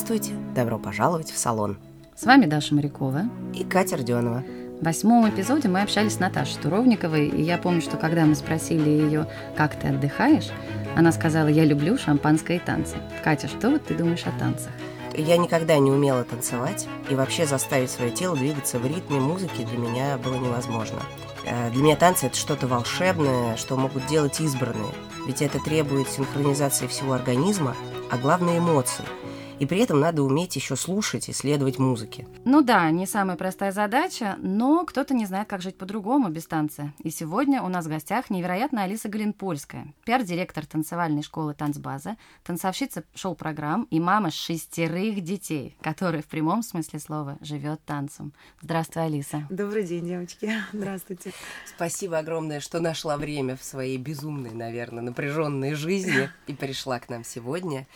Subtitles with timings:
[0.00, 1.76] Здравствуйте, добро пожаловать в салон.
[2.16, 3.24] С вами Даша Морякова
[3.54, 4.42] и Катя Родионова.
[4.80, 8.88] В восьмом эпизоде мы общались с Наташей Туровниковой, и я помню, что когда мы спросили
[8.88, 9.26] ее,
[9.58, 10.48] как ты отдыхаешь,
[10.96, 12.96] она сказала, я люблю шампанское и танцы.
[13.22, 14.72] Катя, что вот ты думаешь о танцах?
[15.14, 19.76] Я никогда не умела танцевать, и вообще заставить свое тело двигаться в ритме музыки для
[19.76, 21.02] меня было невозможно.
[21.44, 24.94] Э, для меня танцы– это что-то волшебное, что могут делать избранные.
[25.26, 27.76] Ведь это требует синхронизации всего организма,
[28.10, 29.04] а главное– эмоций–
[29.60, 32.26] и при этом надо уметь еще слушать и следовать музыке.
[32.46, 36.94] Ну да, не самая простая задача, но кто-то не знает, как жить по-другому без танца.
[37.04, 43.86] И сегодня у нас в гостях невероятная Алиса Галинпольская, пиар-директор танцевальной школы «Танцбаза», танцовщица шоу-программ
[43.90, 48.32] и мама шестерых детей, которая в прямом смысле слова живет танцем.
[48.62, 49.46] Здравствуй, Алиса.
[49.50, 50.54] Добрый день, девочки.
[50.72, 51.32] Здравствуйте.
[51.66, 57.24] Спасибо огромное, что нашла время в своей безумной, наверное, напряженной жизни и пришла к нам
[57.24, 57.86] сегодня.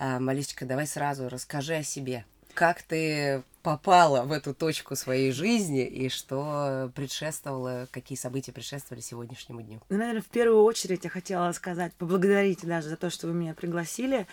[0.00, 2.24] А, Маличка, давай сразу расскажи о себе.
[2.58, 9.62] Как ты попала в эту точку своей жизни и что предшествовало, какие события предшествовали сегодняшнему
[9.62, 9.80] дню?
[9.88, 13.54] Ну, наверное, в первую очередь я хотела сказать, поблагодарить даже за то, что вы меня
[13.54, 14.26] пригласили,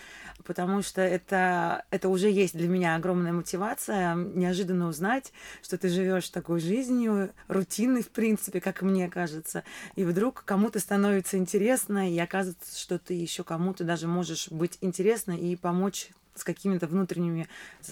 [0.44, 5.32] потому что это, это уже есть для меня огромная мотивация, неожиданно узнать,
[5.62, 9.62] что ты живешь такой жизнью, рутинной, в принципе, как мне кажется,
[9.94, 15.30] и вдруг кому-то становится интересно, и оказывается, что ты еще кому-то даже можешь быть интересно
[15.30, 17.48] и помочь с какими-то внутренними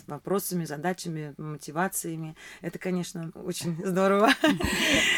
[0.06, 2.37] вопросами, задачами, мотивациями.
[2.61, 4.31] Это, конечно, очень здорово.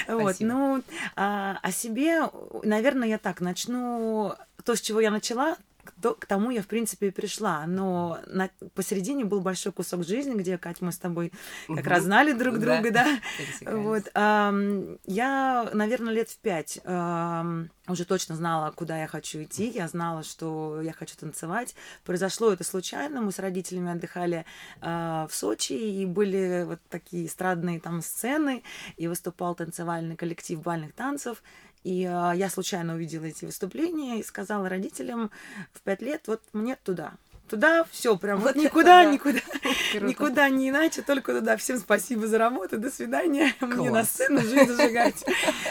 [0.09, 0.37] Вот.
[0.41, 0.83] Ну,
[1.17, 2.31] а, о себе,
[2.63, 4.35] наверное, я так начну.
[4.65, 5.57] То, с чего я начала,
[6.01, 7.67] к тому я, в принципе, и пришла.
[7.67, 11.33] Но на, посередине был большой кусок жизни, где, Катя, мы с тобой
[11.67, 11.89] как угу.
[11.89, 13.19] раз знали друг друга, да.
[13.67, 14.05] Вот.
[14.15, 19.69] Эм, я, наверное, лет в пять эм, уже точно знала, куда я хочу идти.
[19.69, 21.75] Я знала, что я хочу танцевать.
[22.05, 23.21] Произошло это случайно.
[23.21, 24.45] Мы с родителями отдыхали
[24.81, 28.63] э, в Сочи, и были вот такие эстрадные там сцены,
[28.97, 31.43] и выступал танцевальный коллектив бальных танцев.
[31.87, 35.31] И э, я случайно увидела эти выступления и сказала родителям
[35.73, 37.13] в пять лет, вот мне туда
[37.49, 39.13] туда, все, прям вот никуда, да.
[39.13, 39.41] никуда,
[40.01, 41.57] никуда не иначе, только туда.
[41.57, 43.55] Всем спасибо за работу, до свидания.
[43.59, 43.73] Класс.
[43.77, 45.25] Мне на сцену жизнь зажигать.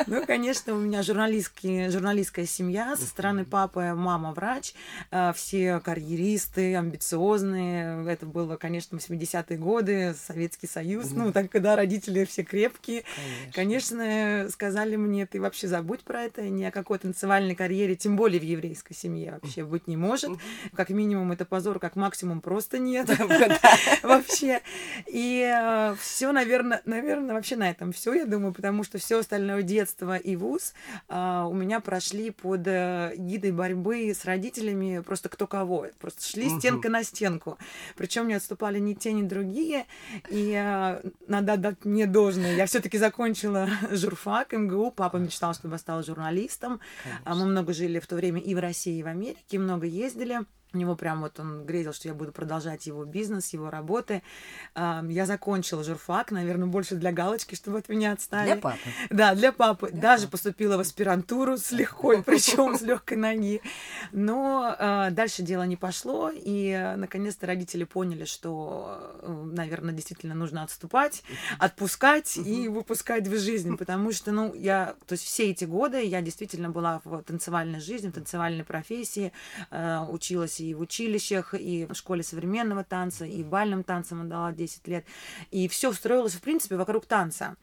[0.07, 4.73] Ну, конечно, у меня журналистские, журналистская семья со стороны папы, мама врач,
[5.11, 8.05] а, все карьеристы, амбициозные.
[8.09, 11.11] Это было, конечно, 80-е годы, Советский Союз.
[11.11, 13.03] Ну, так когда родители все крепкие.
[13.53, 13.85] Конечно.
[13.95, 18.39] конечно, сказали мне, ты вообще забудь про это, ни о какой танцевальной карьере, тем более
[18.39, 20.31] в еврейской семье вообще быть не может.
[20.75, 23.09] Как минимум, это позволит позор, как максимум просто нет
[24.03, 24.61] вообще.
[25.07, 29.63] И э, все, наверное, наверное, вообще на этом все, я думаю, потому что все остальное
[29.63, 30.75] детство и вуз
[31.09, 35.87] э, у меня прошли под э, гидой борьбы с родителями просто кто кого.
[35.99, 37.57] Просто шли стенка на стенку.
[37.97, 39.85] Причем не отступали ни те, ни другие.
[40.29, 40.53] И
[41.27, 42.55] надо отдать мне должное.
[42.55, 44.91] Я все-таки закончила журфак МГУ.
[44.91, 46.79] Папа мечтал, чтобы я стала журналистом.
[47.03, 47.35] Конечно.
[47.35, 50.41] Мы много жили в то время и в России, и в Америке, много ездили.
[50.75, 54.21] У него прям вот он грезил, что я буду продолжать его бизнес, его работы.
[54.75, 58.47] Я закончила журфак, наверное, больше для галочки, чтобы от меня отстали.
[58.47, 58.89] Для папы.
[59.09, 59.89] Да, для папы.
[59.91, 60.31] Для Даже папы.
[60.31, 63.61] поступила в аспирантуру с легкой, причем с легкой ноги.
[64.11, 70.35] Но а, дальше дело не пошло, и э, наконец-то родители поняли, что, э, наверное, действительно
[70.35, 71.23] нужно отступать,
[71.57, 76.21] отпускать и выпускать в жизнь, потому что, ну, я, то есть все эти годы я
[76.21, 79.31] действительно была в танцевальной жизни, в танцевальной профессии,
[79.71, 84.87] э, училась и в училищах, и в школе современного танца, и бальным танцам отдала 10
[84.87, 85.05] лет.
[85.51, 87.55] И все строилось, в принципе, вокруг танца.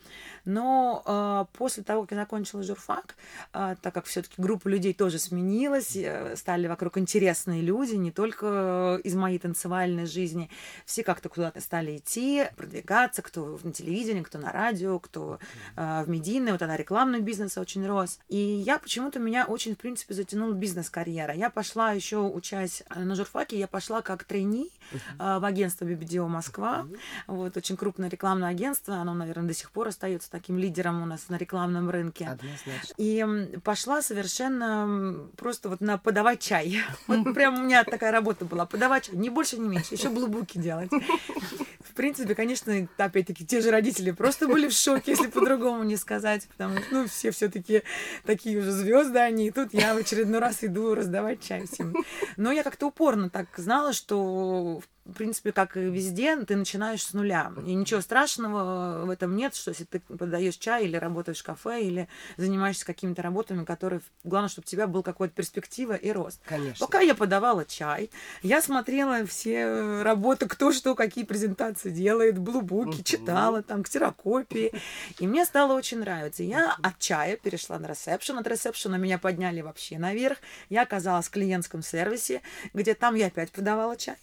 [0.45, 3.15] Но э, после того, как я закончила журфак,
[3.53, 9.01] э, так как все-таки группа людей тоже сменилась, э, стали вокруг интересные люди, не только
[9.05, 10.51] из моей танцевальной жизни,
[10.85, 15.39] все как-то куда-то стали идти, продвигаться, кто на телевидении, кто на радио, кто
[15.77, 18.19] э, в медийной, вот тогда рекламный бизнес очень рос.
[18.29, 21.35] И я почему-то меня очень, в принципе, затянула бизнес-карьера.
[21.35, 25.39] Я пошла еще учась на журфаке, я пошла как трейни uh-huh.
[25.39, 26.87] в агентство BBDO Москва.
[27.27, 31.29] Вот, очень крупное рекламное агентство, оно, наверное, до сих пор остается таким лидером у нас
[31.29, 32.27] на рекламном рынке.
[32.27, 32.95] Однозначно.
[32.97, 33.25] И
[33.63, 36.83] пошла совершенно просто вот на подавать чай.
[37.07, 40.59] Вот прям у меня такая работа была, подавать чай, не больше, не меньше, еще блубуки
[40.59, 40.91] делать.
[41.81, 46.49] В принципе, конечно, опять-таки, те же родители просто были в шоке, если по-другому не сказать,
[46.49, 47.83] потому что, ну, все все-таки
[48.25, 51.95] такие уже звезды они, и тут я в очередной раз иду раздавать чай всем.
[52.39, 57.13] Но я как-то упорно так знала, что в принципе, как и везде, ты начинаешь с
[57.13, 57.53] нуля.
[57.67, 61.83] И ничего страшного в этом нет, что если ты подаешь чай или работаешь в кафе,
[61.83, 64.01] или занимаешься какими-то работами, которые...
[64.25, 66.41] Главное, чтобы у тебя был какой-то перспектива и рост.
[66.45, 66.87] Конечно.
[66.87, 68.11] Пока я подавала чай,
[68.43, 74.73] я смотрела все работы, кто что, какие презентации делает, блубуки, читала там, ксерокопии.
[75.19, 76.43] И мне стало очень нравиться.
[76.43, 78.39] Я от чая перешла на ресепшн.
[78.39, 80.39] От ресепшена меня подняли вообще наверх.
[80.69, 82.41] Я оказалась в клиентском сервисе,
[82.73, 84.17] где там я опять подавала чай.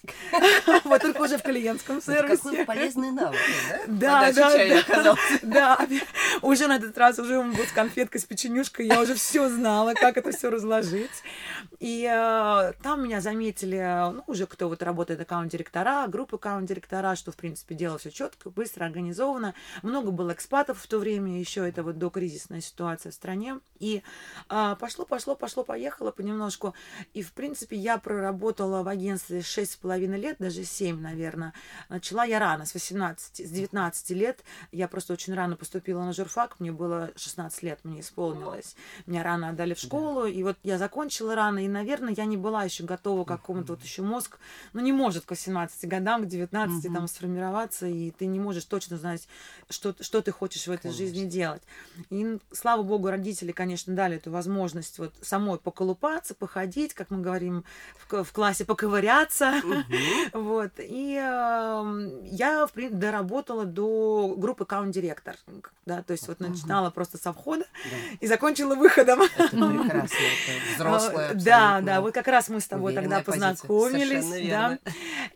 [0.84, 2.66] Вот только уже в клиентском Это какой сервисе.
[2.66, 3.40] полезный навык,
[3.88, 4.32] да?
[4.32, 5.16] Да, да, да.
[5.42, 5.88] Да,
[6.42, 9.94] уже на этот раз уже он был с конфеткой, с печенюшкой, я уже все знала,
[9.94, 11.10] как это все разложить.
[11.80, 17.36] И э, там меня заметили, ну, уже кто вот работает аккаунт-директора, группа аккаунт-директора, что, в
[17.36, 19.54] принципе, дело все четко, быстро, организовано.
[19.82, 23.60] Много было экспатов в то время, еще это вот докризисная ситуация в стране.
[23.80, 24.04] И
[24.50, 26.74] а, пошло, пошло, пошло, поехало понемножку.
[27.14, 31.54] И, в принципе, я проработала в агентстве шесть с половиной лет, даже семь, наверное.
[31.90, 34.44] Начала я рано, с 18, с 19 лет.
[34.72, 38.76] Я просто очень рано поступила на журфак, мне было 16 лет, мне исполнилось.
[39.06, 42.64] Меня рано отдали в школу, и вот я закончила рано, и, наверное, я не была
[42.64, 44.40] еще готова к какому-то вот еще мозг,
[44.74, 46.94] ну, не может к 18 годам, к 19 Мгм.
[46.94, 49.28] там сформироваться, и ты не можешь точно знать,
[49.70, 51.06] что, что ты хочешь в этой Конечно.
[51.06, 51.62] жизни делать.
[52.10, 57.64] И, слава богу, родители, конечно, дали эту возможность вот самой поколупаться, походить, как мы говорим
[57.98, 59.62] в, в классе, поковыряться.
[59.64, 59.86] Мгм.
[60.50, 60.72] Вот.
[60.80, 65.36] И эм, я, в принципе, доработала до группы аккаунт-директор.
[65.86, 67.98] Да, то есть вот начинала просто со входа Да.
[68.20, 69.22] и закончила выходом.
[69.22, 73.22] Это прекрасно, это взрослая А, Да, абсолютно да, вот как раз мы с тобой тогда
[73.22, 74.80] познакомились, да.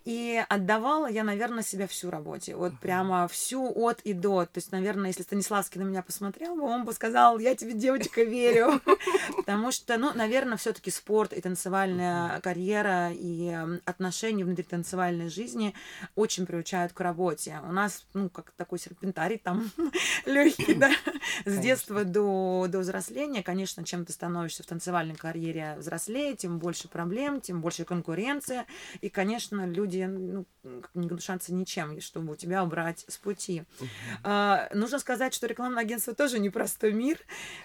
[0.03, 2.55] И отдавала я, наверное, себя всю работе.
[2.55, 4.45] Вот прямо всю от и до.
[4.45, 8.23] То есть, наверное, если Станиславский на меня посмотрел бы, он бы сказал, я тебе, девочка,
[8.23, 8.81] верю.
[9.37, 15.02] Потому что, ну, наверное, все таки спорт и танцевальная карьера и м, отношения внутри танцевальной
[15.11, 15.73] жизни
[16.15, 17.59] очень приучают к работе.
[17.67, 19.69] У нас, ну, как такой серпентарий там
[20.25, 20.91] легкий, да,
[21.45, 23.43] с детства до, до взросления.
[23.43, 28.65] Конечно, чем ты становишься в танцевальной карьере взрослее, тем больше проблем, тем больше конкуренция.
[29.01, 30.45] И, конечно, люди ну,
[30.93, 33.63] не гнушатся ничем, чтобы у тебя убрать с пути.
[34.23, 37.17] А, нужно сказать, что рекламное агентство тоже непростой мир,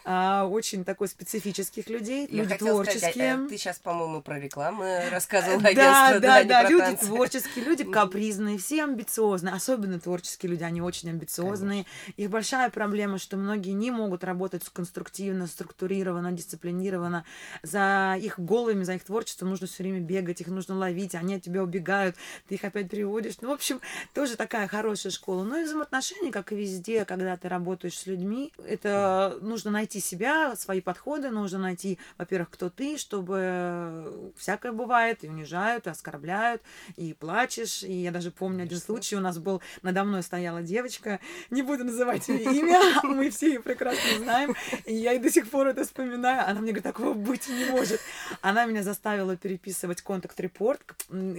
[0.04, 3.34] а, очень такой специфических людей, Я люди хотела сказать, творческие.
[3.34, 7.06] а, ты сейчас, по-моему, про рекламу рассказывала Да, агентство, да, да, люди танцы.
[7.28, 11.86] Творческие, люди капризные, все амбициозные, особенно творческие люди, они очень амбициозные.
[12.16, 17.24] Их большая проблема, что многие не могут работать конструктивно, структурированно, дисциплинированно.
[17.62, 21.42] За их головами, за их творчеством нужно все время бегать, их нужно ловить, они от
[21.42, 22.16] тебя убегают,
[22.48, 23.36] ты их опять переводишь.
[23.40, 23.80] Ну, в общем,
[24.14, 25.44] тоже такая хорошая школа.
[25.44, 30.56] Но и взаимоотношения, как и везде, когда ты работаешь с людьми, это нужно найти себя,
[30.56, 36.62] свои подходы, нужно найти, во-первых, кто ты, чтобы всякое бывает, и унижают, и оскорбляют,
[36.96, 37.82] и плачешь.
[37.82, 41.20] И я даже помню один случай, у нас был, надо мной стояла девочка,
[41.50, 44.54] не буду называть ее имя, мы все ее прекрасно знаем,
[44.84, 46.48] и я и до сих пор это вспоминаю.
[46.48, 48.00] Она мне говорит, такого быть не может.
[48.40, 50.80] Она меня заставила переписывать контакт-репорт.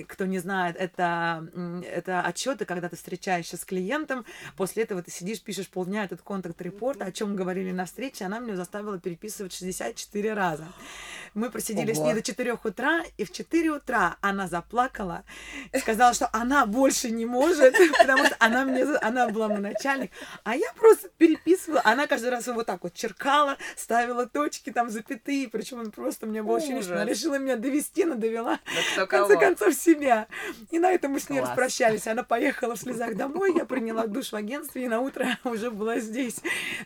[0.08, 1.48] Кто не знает, это,
[1.86, 4.26] это отчеты, когда ты встречаешься с клиентом,
[4.58, 8.56] после этого ты сидишь, пишешь полдня этот контакт-репорт, о чем говорили на встрече, она меня
[8.56, 10.68] заставила переписывать 64 раза.
[11.34, 12.08] Мы просидели с Ого.
[12.08, 15.24] ней до 4 утра, и в 4 утра она заплакала,
[15.80, 20.12] сказала, что она больше не может, потому что она мне, она была мой начальник,
[20.44, 25.48] а я просто переписывала, она каждый раз вот так вот черкала, ставила точки, там запятые,
[25.50, 28.60] причем он просто мне было ощущение, что она решила меня довести, но довела
[28.98, 30.28] в конце концов себя.
[30.72, 31.50] И на этом мы с ней Класс.
[31.52, 32.08] распрощались.
[32.08, 36.00] Она поехала в слезах домой, я приняла душ в агентстве, и на утро уже была
[36.00, 36.38] здесь.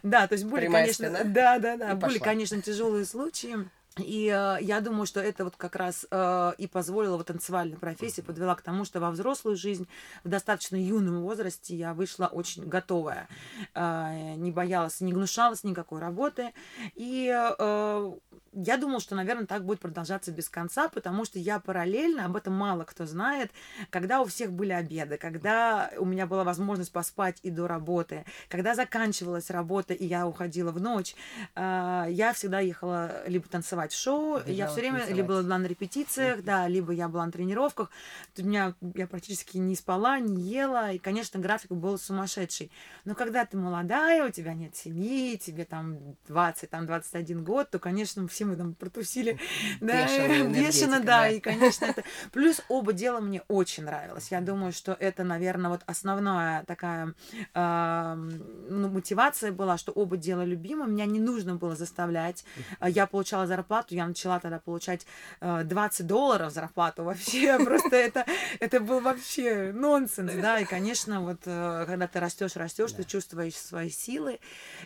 [0.04, 1.24] Да, то есть были, Прямая конечно, спина?
[1.24, 2.26] да, да, да, И были, пошла.
[2.26, 3.58] конечно, тяжелые случаи.
[3.98, 8.22] И э, я думаю, что это вот как раз э, и позволило вот танцевальной профессии,
[8.22, 9.88] подвела к тому, что во взрослую жизнь
[10.24, 13.28] в достаточно юном возрасте я вышла очень готовая,
[13.76, 16.54] э, не боялась, не гнушалась никакой работы.
[16.96, 18.14] И э,
[18.53, 22.53] я думала, что, наверное, так будет продолжаться без конца, потому что я параллельно, об этом
[22.53, 23.51] мало кто знает,
[23.89, 28.75] когда у всех были обеды, когда у меня была возможность поспать и до работы, когда
[28.75, 31.15] заканчивалась работа, и я уходила в ночь,
[31.55, 35.17] а, я всегда ехала либо танцевать в шоу, я Бежала все время танцевать.
[35.17, 37.89] либо была на репетициях, да, либо я была на тренировках.
[38.38, 42.72] У меня я практически не спала, не ела, и, конечно, график был сумасшедший.
[43.05, 47.79] Но когда ты молодая, у тебя нет семьи, тебе там 20, там 21 год, то,
[47.79, 49.38] конечно, все все мы там протусили.
[49.80, 50.06] Да,
[50.48, 52.04] бешено, да, и, конечно, это...
[52.32, 54.32] Плюс оба дела мне очень нравилось.
[54.32, 57.14] Я думаю, что это, наверное, вот основная такая
[57.56, 62.46] ну, мотивация была, что оба дела любимы, меня не нужно было заставлять.
[62.82, 65.06] Я получала зарплату, я начала тогда получать
[65.42, 68.26] 20 э, долларов зарплату вообще, просто это,
[68.60, 73.56] это был вообще нонсенс, да, и, конечно, вот э, когда ты растешь, растешь, ты чувствуешь
[73.56, 74.40] свои силы,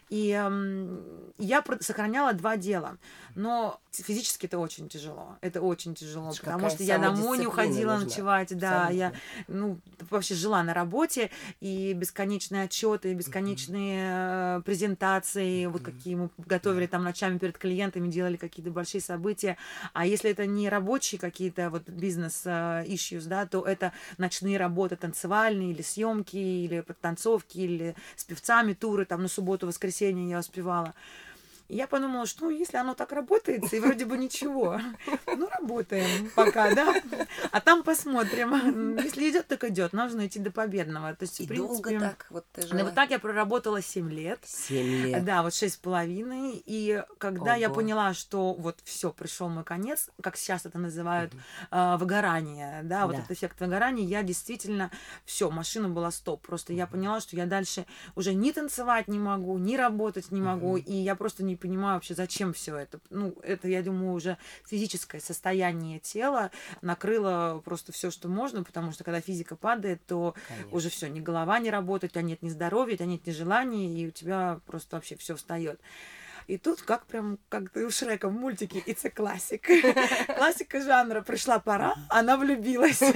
[0.10, 0.28] и
[1.38, 2.98] я сохраняла два дела,
[3.36, 3.47] но
[3.92, 8.06] физически это очень тяжело, это очень тяжело, потому что я домой не уходила нужна.
[8.06, 9.14] ночевать, да, я,
[9.48, 16.30] ну, вообще жила на работе, и бесконечные отчеты, и бесконечные э, презентации, вот какие мы
[16.38, 19.58] готовили там ночами перед клиентами, делали какие-то большие события,
[19.94, 25.72] а если это не рабочие какие-то вот бизнес-issues, э, да, то это ночные работы танцевальные,
[25.72, 30.94] или съемки, или танцовки, или с певцами туры, там на субботу-воскресенье я успевала
[31.70, 34.80] я подумала, что ну, если оно так работает, и вроде бы ничего,
[35.28, 36.96] ну, работаем пока, да,
[37.52, 38.98] а там посмотрим.
[38.98, 41.14] Если идет, так идет, нужно идти до победного.
[41.16, 42.80] То есть, и в принципе, долго так вот ты жила?
[42.80, 44.40] Ну, вот так я проработала 7 лет.
[44.44, 45.26] 7 лет.
[45.26, 46.62] Да, вот шесть с половиной.
[46.66, 47.60] И когда Ого.
[47.60, 51.42] я поняла, что вот все, пришел мой конец, как сейчас это называют, угу.
[51.72, 54.92] э, выгорание, да, да, вот этот эффект выгорания, я действительно,
[55.26, 56.46] все, машина была стоп.
[56.46, 56.78] Просто угу.
[56.78, 60.78] я поняла, что я дальше уже ни танцевать не могу, ни работать не могу, угу.
[60.78, 63.00] и я просто не понимаю вообще, зачем все это.
[63.10, 69.04] Ну, это, я думаю, уже физическое состояние тела накрыло просто все, что можно, потому что
[69.04, 70.76] когда физика падает, то Конечно.
[70.76, 73.32] уже все, ни голова не работает, у тебя нет ни здоровья, у тебя нет ни
[73.32, 75.80] желания, и у тебя просто вообще все встает.
[76.48, 79.62] И тут, как прям, как у Шрека в мультике, it's a classic.
[80.36, 81.22] Классика жанра.
[81.22, 83.02] Пришла пора, она влюбилась.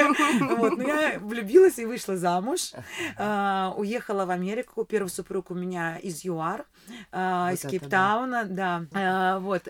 [0.61, 2.73] Вот, ну я влюбилась и вышла замуж.
[3.17, 4.83] Uh, уехала в Америку.
[4.85, 6.65] Первый супруг у меня из ЮАР,
[7.11, 8.85] вот из Кейптауна, да.
[8.91, 9.67] Uh, вот,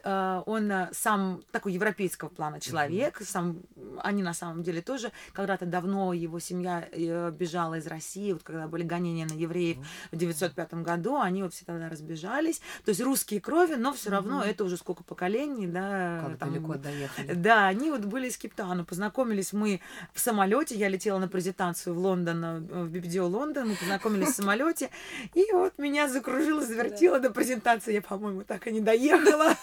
[0.48, 3.22] он сам такой европейского плана человек.
[3.24, 3.62] Сам,
[4.00, 8.68] они на самом деле тоже когда-то давно его семья э, бежала из России, вот когда
[8.68, 9.78] были гонения на евреев
[10.12, 12.60] в 905 году, они вот все тогда разбежались.
[12.86, 14.46] То есть русские крови, но все равно угу.
[14.46, 16.24] это уже сколько поколений, да.
[16.26, 17.34] Как там, далеко доехали.
[17.34, 18.86] Да, они вот были из Кейптауна.
[18.86, 19.82] Познакомились мы
[20.14, 20.76] в самолете.
[20.76, 23.70] Я летела на презентацию в Лондон, э, в BBDO Лондон.
[23.70, 24.90] Мы познакомились в самолете.
[25.34, 27.94] И вот меня закружило, завертело до презентации.
[27.94, 29.54] Я, по-моему, так и не доехала.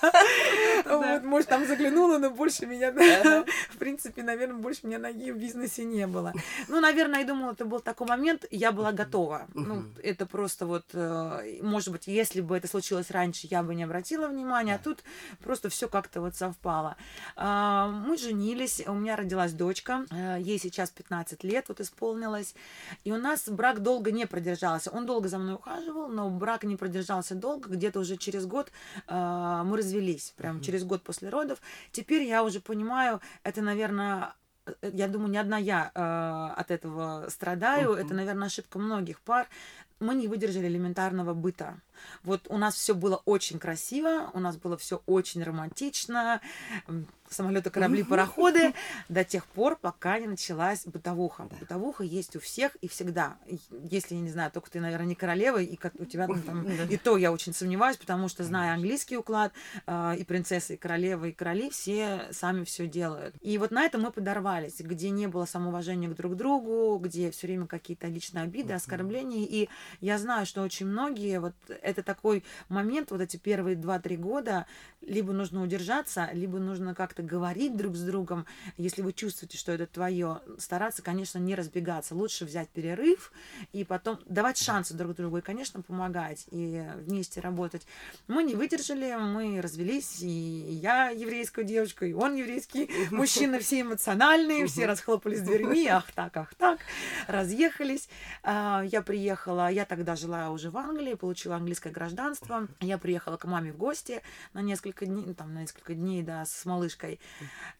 [0.84, 2.92] Вот, может, там заглянула, но больше меня,
[3.72, 6.32] в принципе, наверное, больше меня ноги в бизнесе не было.
[6.68, 9.46] Ну, наверное, я думала, это был такой момент, я была готова.
[9.54, 13.84] Ну, это просто вот, э, может быть, если бы это случилось раньше, я бы не
[13.84, 15.02] обратила внимания, а тут
[15.42, 16.96] просто все как-то вот совпало.
[17.36, 22.54] А, мы женились, у меня родилась дочка, э, ей сейчас 15 лет вот исполнилось,
[23.04, 24.90] и у нас брак долго не продержался.
[24.90, 28.70] Он долго за мной ухаживал, но брак не продержался долго, где-то уже через год
[29.06, 31.58] э, мы развелись, прям через год после родов.
[31.92, 34.34] Теперь я уже понимаю, это, наверное,
[34.66, 37.92] э, я думаю, не одна я э, от этого страдаю.
[37.92, 38.04] Uh-huh.
[38.04, 39.46] Это, наверное, ошибка многих пар.
[40.00, 41.80] Мы не выдержали элементарного быта.
[42.24, 46.40] Вот у нас все было очень красиво, у нас было все очень романтично,
[47.32, 48.74] самолеты, корабли, пароходы,
[49.08, 51.46] до тех пор, пока не началась бытовуха.
[51.50, 51.56] Да.
[51.60, 53.36] Бытовуха есть у всех и всегда.
[53.90, 56.66] Если, я не знаю, только ты, наверное, не королева, и как у тебя ну, там,
[56.66, 59.52] и то я очень сомневаюсь, потому что, зная английский уклад,
[59.86, 63.34] э, и принцессы, и королевы, и короли, все сами все делают.
[63.40, 67.46] И вот на этом мы подорвались, где не было самоуважения к друг другу, где все
[67.46, 69.46] время какие-то личные обиды, оскорбления.
[69.46, 69.68] И
[70.00, 71.54] я знаю, что очень многие вот
[71.88, 74.66] это такой момент, вот эти первые 2-3 года,
[75.00, 79.86] либо нужно удержаться, либо нужно как-то говорить друг с другом, если вы чувствуете, что это
[79.86, 83.32] твое, стараться, конечно, не разбегаться, лучше взять перерыв
[83.72, 87.86] и потом давать шансы друг другу и, конечно, помогать и вместе работать.
[88.26, 92.90] Мы не выдержали, мы развелись, и я еврейская девочка, и он еврейский.
[93.10, 96.80] Мужчина, все эмоциональные, все расхлопались дверьми, ах так, ах так,
[97.26, 98.08] разъехались.
[98.42, 102.68] А, я приехала, я тогда жила уже в Англии, получила английский английское гражданство.
[102.80, 104.20] Я приехала к маме в гости
[104.52, 107.20] на несколько дней, ну, там, на несколько дней, да, с малышкой.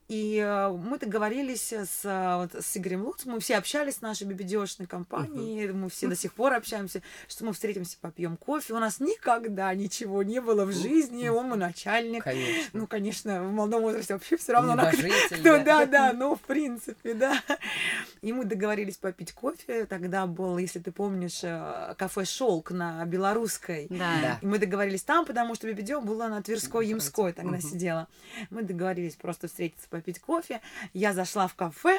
[0.09, 4.87] И э, мы договорились с, вот, с Игорем Луц, мы все общались с нашей бибидешной
[4.87, 5.75] компанией, uh-huh.
[5.75, 8.73] мы все до сих пор общаемся, что мы встретимся, попьем кофе.
[8.73, 12.25] У нас никогда ничего не было в жизни, он мой начальник.
[12.25, 12.71] Конечно.
[12.73, 14.75] Ну, конечно, в молодом возрасте вообще все равно.
[14.77, 14.91] На...
[14.93, 17.43] Ну, да, да, но в принципе, да.
[18.23, 19.85] И мы договорились попить кофе.
[19.85, 23.88] Тогда был, если ты помнишь, э, кафе «Шелк» на Белорусской.
[23.89, 24.39] Да.
[24.43, 27.61] И мы договорились там, потому что Бибидё была на Тверской, Ямской тогда угу.
[27.61, 28.09] сидела.
[28.51, 30.61] Мы договорились просто встретиться, попить кофе.
[30.93, 31.99] Я зашла в кафе,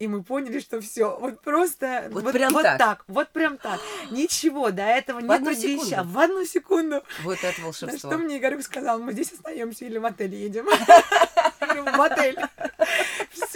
[0.00, 2.78] и мы поняли, что все, вот просто Вот вот, прям вот так.
[2.78, 3.04] так.
[3.06, 3.78] вот прям так.
[4.10, 5.84] Ничего до этого не одну предвещало.
[5.84, 6.12] секунду.
[6.12, 7.02] В одну секунду.
[7.22, 7.98] Вот это На волшебство.
[7.98, 10.66] что мне Игорек сказал, мы здесь остаемся или в отель едем?
[11.60, 12.38] В отель.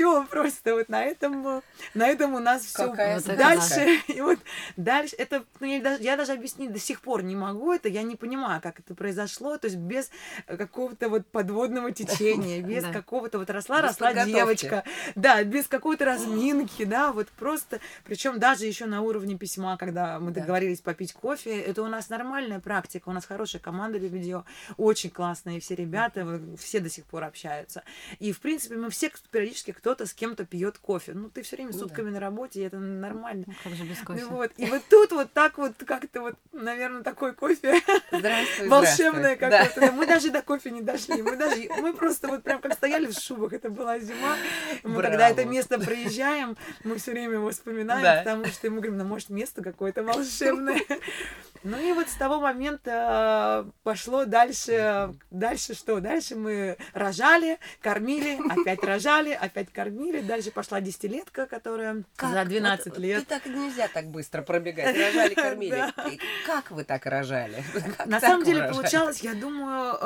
[0.04, 1.60] Все просто вот на этом, э,
[1.94, 2.96] на этом у нас все Вот
[3.36, 3.86] дальше.
[4.08, 4.38] И вот
[4.76, 8.02] дальше это, ну, я, даже, я даже объяснить до сих пор не могу это, я
[8.02, 10.10] не понимаю, как это произошло, то есть без
[10.46, 12.92] какого-то вот подводного течения, без Да.
[12.92, 14.32] какого-то вот росла, Без росла подготовки.
[14.34, 14.84] девочка,
[15.14, 20.30] да, без какой-то разминки, да, вот просто, причем даже еще на уровне письма, когда мы
[20.32, 20.42] Да.
[20.42, 24.44] договорились попить кофе, это у нас нормальная практика, у нас хорошая команда BBDO,
[24.76, 27.82] очень классные все ребята, все до сих пор общаются.
[28.18, 31.12] И, в принципе, мы все периодически кто-то с кем-то пьет кофе.
[31.14, 31.84] Ну, ты все время Ну да.
[31.84, 33.44] сутками на работе, и это нормально.
[33.46, 34.24] Ну, как же без Ну кофе?
[34.26, 34.50] вот.
[34.56, 39.36] И вот тут вот так вот как-то вот, наверное, такой кофе Здравствуй, волшебное.
[39.36, 39.50] Да.
[39.66, 39.80] какое-то.
[39.80, 41.22] Да, Мы даже до кофе не дошли.
[41.22, 43.52] Мы даже, мы просто вот прям как стояли в шубах.
[43.52, 44.36] Это была зима.
[44.82, 45.02] Мы Браво.
[45.10, 48.16] когда это место проезжаем, мы все время его вспоминаем, Да.
[48.18, 50.80] потому что мы говорим, ну, может, место какое-то волшебное.
[51.62, 56.00] Ну и вот с того момента э, пошло дальше, дальше что?
[56.00, 59.83] Дальше мы рожали, кормили, опять рожали, опять кормили.
[60.22, 63.20] Дальше пошла десятилетка, которая за 12 Вот, лет.
[63.20, 64.96] Ты так нельзя так быстро пробегать.
[64.96, 65.84] Рожали, кормили.
[66.46, 67.62] Как вы так рожали?
[67.96, 69.96] Как На самом деле получалось, я думаю,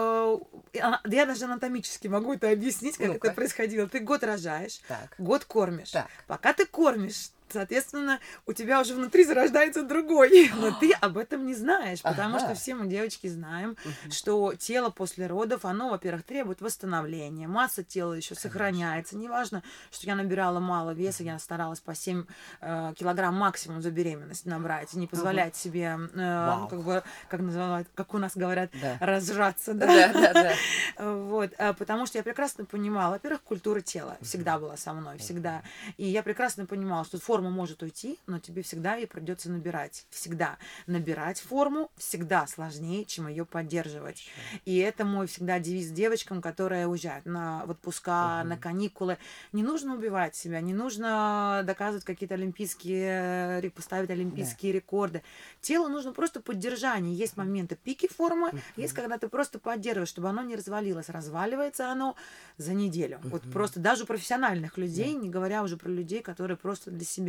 [0.75, 3.88] э, ана- я даже анатомически могу это объяснить, как это происходило.
[3.88, 4.80] Ты год рожаешь,
[5.18, 5.92] год кормишь.
[6.26, 11.54] Пока ты кормишь, соответственно, у тебя уже внутри зарождается другой, но ты об этом не
[11.54, 12.46] знаешь, потому Ага.
[12.46, 13.76] что все мы, девочки, знаем,
[14.10, 19.16] что тело после родов, оно, во-первых, требует восстановления, масса тела еще сохраняется.
[19.16, 22.24] Неважно, что я набирала мало веса, я старалась по 7
[22.60, 26.60] э, килограмм максимум за беременность набрать, не позволять себе, э, Вау.
[26.62, 28.96] ну, как бы, как называют, как у нас говорят, Да.
[29.00, 29.86] разжаться, да.
[29.86, 30.54] Да, да, да.
[30.98, 35.62] Вот, а, потому что я прекрасно понимала, во-первых, культура тела всегда была со мной, всегда.
[35.96, 40.07] И я прекрасно понимала, что форма может уйти, но тебе всегда ее придется набирать.
[40.11, 40.59] Всегда.
[40.87, 44.26] Набирать форму всегда сложнее, чем ее поддерживать.
[44.64, 49.18] И это мой всегда девиз девочкам, которые уезжают на отпуска, на каникулы.
[49.52, 55.23] Не нужно убивать себя, не нужно доказывать какие-то олимпийские, ре- поставить олимпийские рекорды.
[55.61, 57.14] Телу нужно просто поддержание.
[57.14, 61.09] Есть моменты пики формы, есть когда ты просто поддерживаешь, чтобы оно не развалилось.
[61.09, 62.16] Разваливается оно
[62.57, 63.20] за неделю.
[63.24, 67.27] Вот просто даже у профессиональных людей, не говоря уже про людей, которые просто для себя.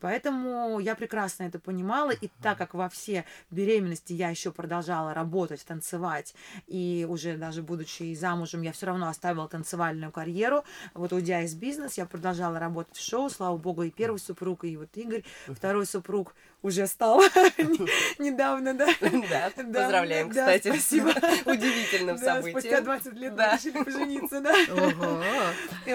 [0.00, 5.64] Поэтому я прекрасно это понимала, и так как во все беременности я еще продолжала работать,
[5.64, 6.34] танцевать,
[6.66, 10.64] и уже даже будучи замужем, я все равно оставила танцевальную карьеру.
[10.94, 14.76] Вот уйдя из бизнеса, я продолжала работать в шоу, слава богу, и первый супруг, и
[14.76, 17.20] вот Игорь, второй супруг уже стал
[17.58, 18.86] не- недавно, да.
[19.00, 20.68] Да, поздравляем, кстати.
[20.68, 21.10] спасибо.
[21.44, 22.60] Удивительным событием.
[22.60, 24.54] спустя 20 лет решили пожениться, да.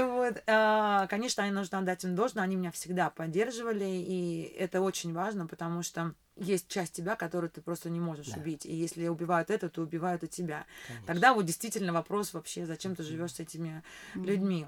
[0.05, 5.13] Вот, а, конечно, они нужно отдать им должное, они меня всегда поддерживали, и это очень
[5.13, 8.39] важно, потому что есть часть тебя, которую ты просто не можешь Да.
[8.39, 8.65] убить.
[8.65, 10.65] И если убивают это, то убивают и тебя.
[10.87, 11.07] Конечно.
[11.07, 13.83] Тогда вот действительно вопрос вообще, зачем ты живешь с этими
[14.15, 14.67] людьми.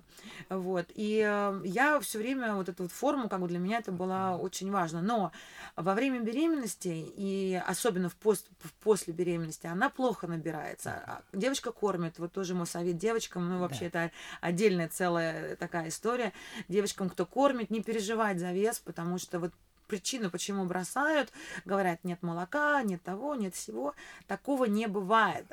[0.49, 0.85] Вот.
[0.93, 4.37] И э, я все время вот эту вот форму, как бы для меня это было
[4.39, 5.01] очень важно.
[5.01, 5.31] Но
[5.75, 10.91] во время беременности, и особенно в пост, в после беременности, она плохо набирается.
[10.91, 16.33] А Девочка кормит, вот тоже мой совет девочкам, ну вообще это отдельная целая такая история.
[16.67, 19.51] Девочкам, кто кормит, не переживать за вес, потому что вот
[19.85, 21.31] причину, почему бросают,
[21.65, 23.93] говорят, нет молока, нет того, нет всего.
[24.27, 25.45] Такого не бывает.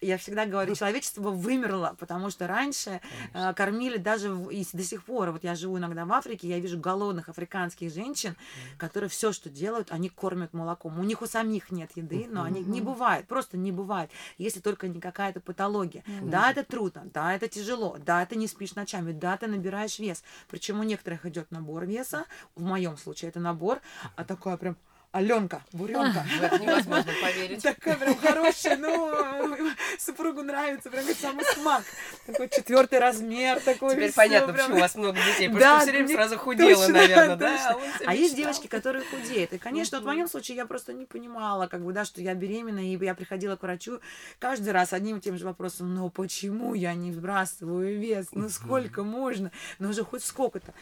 [0.00, 3.00] Я всегда говорю, человечество вымерло, потому что раньше
[3.34, 5.30] э, кормили даже в- и до сих пор.
[5.30, 8.36] Вот я живу иногда в Африке, я вижу голодных африканских женщин,
[8.76, 10.98] которые все, что делают, они кормят молоком.
[10.98, 14.88] У них у самих нет еды, но они не бывает, просто не бывает, если только
[14.88, 16.04] не какая-то патология.
[16.22, 20.22] Да, это трудно, да, это тяжело, да, ты не спишь ночами, да, ты набираешь вес.
[20.48, 22.24] Причем у некоторых идет набор веса,
[22.54, 23.77] в моем случае это набор,
[24.16, 24.76] а такое прям
[25.10, 26.22] Аленка, буренка.
[26.42, 27.62] Это невозможно поверить.
[27.62, 29.56] Такая прям хорошая, ну,
[29.98, 31.82] супругу нравится, прям самый смак.
[32.26, 34.66] Такой четвертый размер, такой Теперь понятно, прям.
[34.66, 35.48] почему у вас много детей.
[35.48, 37.72] Потому Да, что все время сразу худела, точно, наверное, да?
[37.72, 37.80] точно.
[38.06, 39.54] А есть девочки, которые худеют.
[39.54, 42.34] И, конечно, вот в моем случае я просто не понимала, как бы, да, что я
[42.34, 44.00] беременна, и я приходила к врачу
[44.38, 48.26] каждый раз одним и тем же вопросом, ну почему я не сбрасываю вес?
[48.32, 49.50] Ну сколько можно?
[49.78, 50.74] Ну уже хоть сколько-то.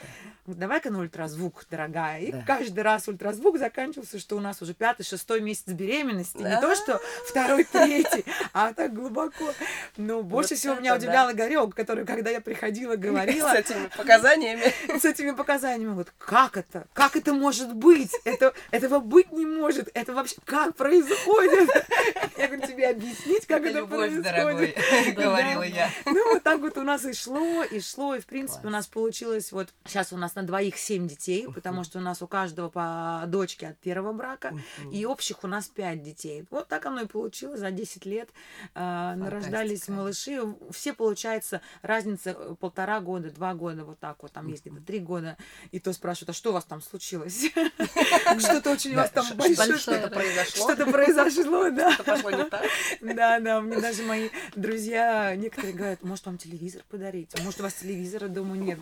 [0.47, 2.21] Давай-ка на ультразвук, дорогая.
[2.23, 2.43] И Да.
[2.45, 6.39] каждый раз ультразвук заканчивался чувствую, что у нас уже пятый, шестой месяц беременности.
[6.39, 9.53] Не то, что второй, третий, а так глубоко.
[9.97, 13.51] Но больше всего меня удивлял Игорек, который, когда я приходила, говорила...
[13.51, 14.99] С этими показаниями.
[14.99, 15.95] С этими показаниями.
[15.95, 16.87] Вот как это?
[16.93, 18.13] Как это может быть?
[18.25, 19.91] Это, этого быть не может.
[19.95, 21.69] Это вообще как происходит?
[22.37, 24.23] Я говорю, тебе объяснить, как это происходит.
[24.23, 24.77] дорогой,
[25.15, 25.89] говорила я.
[26.05, 28.87] Ну, вот так вот у нас и шло, и шло, и, в принципе, у нас
[28.87, 29.69] получилось вот...
[29.87, 33.69] Сейчас у нас на двоих семь детей, потому что у нас у каждого по дочке
[33.69, 34.55] от первого брака,
[34.93, 36.45] и общих у нас пять детей.
[36.51, 38.29] Вот так оно и получилось за 10 лет.
[38.75, 40.41] Э, нарождались малыши.
[40.71, 44.99] Все, получается, разница э, полтора года, два года, вот так вот, там есть где-то три
[44.99, 45.37] года.
[45.73, 47.47] И то спрашивают, а что у вас там случилось?
[48.39, 49.79] Что-то очень у вас там большое.
[49.79, 50.65] Что-то произошло.
[50.65, 51.93] Что-то произошло, да.
[51.93, 52.63] Что пошло не так.
[53.01, 57.31] Да, да, мне даже мои друзья некоторые говорят, может, вам телевизор подарить?
[57.43, 58.79] Может, у вас телевизора дома нет?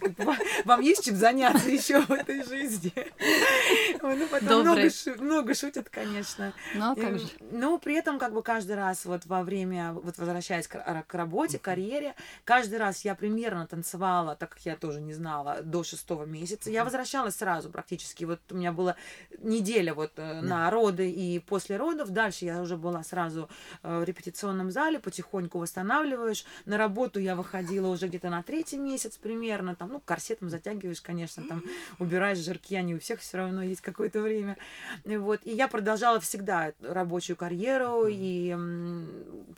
[0.65, 2.93] Вам есть чем заняться еще в этой жизни?
[4.15, 6.53] Ну, потом много, много шутят, конечно.
[6.75, 7.27] Ну, а как же?
[7.51, 11.59] Ну, при этом, как бы, каждый раз вот во время, вот возвращаясь к, к работе,
[11.59, 16.71] карьере, каждый раз я примерно танцевала, так как я тоже не знала, до шестого месяца.
[16.71, 18.25] Я возвращалась сразу практически.
[18.25, 18.97] Вот у меня была
[19.39, 22.11] неделя вот э, на роды и после родов.
[22.11, 23.49] Дальше я уже была сразу
[23.83, 26.45] э, в репетиционном зале, потихоньку восстанавливаешь.
[26.65, 29.75] На работу я выходила уже где-то на третий месяц примерно.
[29.75, 31.63] Там, ну, корсетом затягиваешь, конечно, там
[31.99, 34.57] убираешь жирки, они у всех все равно есть какое-то время.
[35.05, 35.41] Вот.
[35.45, 38.57] И я продолжала всегда рабочую карьеру и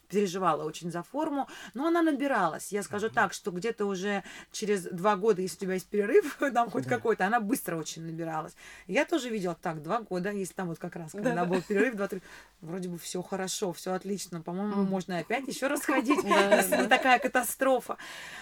[0.09, 2.73] переживала очень за форму, но она набиралась.
[2.73, 6.71] Я скажу так, что где-то уже через два года, если у тебя есть перерыв, там
[6.71, 8.55] хоть какой-то, она быстро очень набиралась.
[8.87, 11.95] Я тоже видела так, два года, если там вот как раз, когда да, был перерыв,
[11.95, 12.23] два-три,
[12.61, 17.97] вроде бы все хорошо, все отлично, по-моему, можно опять еще раз ходить, не такая катастрофа.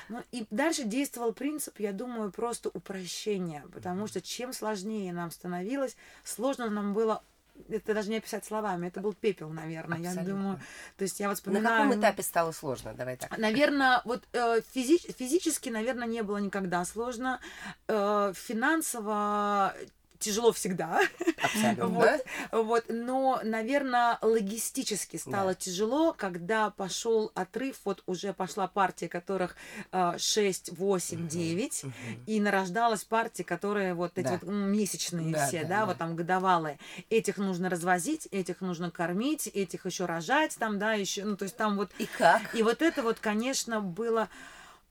[0.08, 5.96] Ну, и дальше действовал принцип, я думаю, просто упрощения, потому что чем сложнее нам становилось,
[6.24, 7.22] сложно нам было
[7.68, 9.98] это даже не описать словами, это был пепел, наверное.
[9.98, 10.20] Абсолютно.
[10.20, 10.60] Я думаю,
[10.96, 11.64] то есть я вот вспоминаю...
[11.64, 12.94] На каком этапе стало сложно?
[12.94, 13.36] Давай так.
[13.38, 17.40] Наверное, вот э, физи физически, наверное, не было никогда сложно.
[17.88, 19.74] Э, финансово
[20.18, 21.00] тяжело всегда.
[21.42, 21.86] Абсолютно.
[21.86, 25.54] вот, вот, но, наверное, логистически стало да.
[25.54, 29.56] тяжело, когда пошел отрыв, вот уже пошла партия, которых
[29.92, 31.28] э, 6, 8, угу.
[31.28, 31.92] 9, угу.
[32.26, 34.38] и нарождалась партия, которая вот эти да.
[34.40, 36.78] вот месячные да, все, да, да, да, вот там годовалые.
[37.10, 41.56] Этих нужно развозить, этих нужно кормить, этих еще рожать там, да, еще, ну, то есть
[41.56, 41.90] там вот...
[41.98, 42.54] И как?
[42.54, 44.28] И вот это вот, конечно, было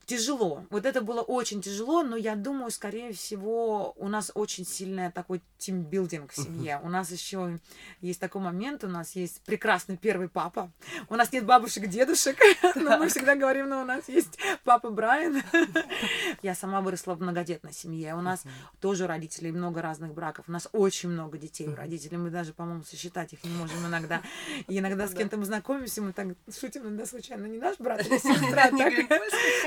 [0.05, 0.65] тяжело.
[0.69, 5.41] Вот это было очень тяжело, но я думаю, скорее всего, у нас очень сильный такой
[5.57, 6.79] тимбилдинг в семье.
[6.83, 7.59] У нас еще
[8.01, 10.71] есть такой момент, у нас есть прекрасный первый папа.
[11.09, 12.37] У нас нет бабушек, дедушек,
[12.75, 15.41] но мы всегда говорим, но у нас есть папа Брайан.
[16.41, 18.15] Я сама выросла в многодетной семье.
[18.15, 18.43] У нас
[18.81, 20.45] тоже родители, много разных браков.
[20.47, 22.17] У нас очень много детей у родителей.
[22.17, 24.21] Мы даже, по-моему, сосчитать их не можем иногда.
[24.67, 28.17] И иногда с кем-то мы знакомимся, мы так шутим, иногда случайно, не наш брат или
[28.17, 28.69] сестра.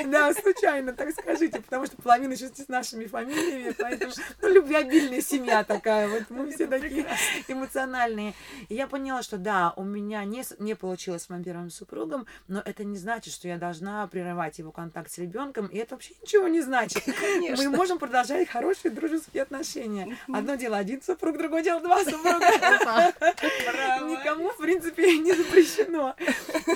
[0.06, 4.12] Да, случайно, так скажите, потому что половина еще с нашими фамилиями, поэтому,
[4.42, 7.06] ну, любвеобильная семья такая, вот мы все такие
[7.48, 8.34] эмоциональные.
[8.68, 12.60] И я поняла, что да, у меня не, не получилось с моим первым супругом, но
[12.64, 16.48] это не значит, что я должна прерывать его контакт с ребенком, и это вообще ничего
[16.48, 17.02] не значит.
[17.20, 17.64] Конечно.
[17.64, 20.16] Мы можем продолжать хорошие дружеские отношения.
[20.32, 22.40] Одно дело один супруг, другое дело два супруга.
[24.06, 26.14] Никому, в принципе, не запрещено.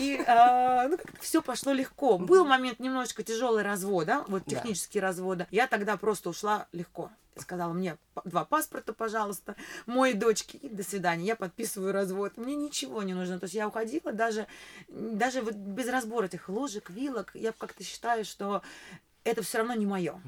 [0.01, 2.19] И а, ну, все пошло легко.
[2.19, 5.09] Был момент немножечко тяжелый, тяжелый развод, да, вот технические да.
[5.09, 7.11] разводы, я тогда просто ушла легко.
[7.37, 11.24] Сказала мне два паспорта, пожалуйста, моей дочки, и до свидания.
[11.24, 12.37] Я подписываю развод.
[12.37, 13.38] Мне ничего не нужно.
[13.38, 14.46] То есть я уходила даже,
[14.88, 17.31] даже вот без разбора этих ложек, вилок.
[17.33, 18.62] Я как-то считаю, что
[19.24, 20.20] это все равно не мое.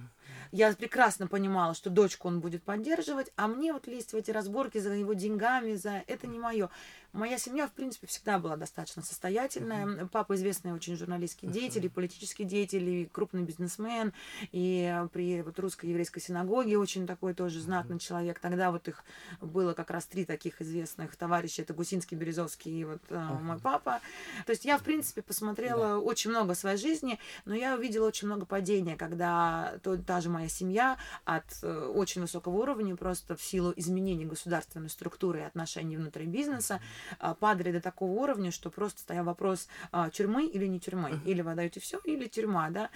[0.53, 4.79] Я прекрасно понимала, что дочку он будет поддерживать, а мне вот лезть в эти разборки
[4.79, 6.71] за его деньгами, за это не мое.
[7.13, 9.85] Моя семья, в принципе, всегда была достаточно состоятельная.
[9.85, 10.09] Uh-huh.
[10.09, 11.53] Папа известный очень журналистский uh-huh.
[11.53, 14.15] деятель, и политический деятель, и крупный бизнесмен,
[14.51, 18.01] и при вот русско-еврейской синагоге очень такой тоже знатный uh-huh.
[18.01, 18.39] человек.
[18.39, 19.05] Тогда вот их
[19.43, 21.61] было как раз три таких известных товарища.
[21.61, 23.43] Это Гусинский, Березовский и вот uh-huh.
[23.43, 24.01] мой папа.
[24.47, 26.01] То есть я, в принципе, посмотрела uh-huh.
[26.01, 30.49] очень много своей жизни, но я увидела очень много падения, когда то, та же моя
[30.49, 30.97] семья
[31.27, 36.77] от э, очень высокого уровня, просто в силу изменений государственной структуры и отношений внутри бизнеса,
[36.77, 37.02] а,
[37.41, 41.11] падали до такого уровня, что просто стоял вопрос а, тюрьмы или не тюрьмы.
[41.11, 41.25] Uh-huh.
[41.25, 42.91] Или вы отдаете все, или тюрьма, да.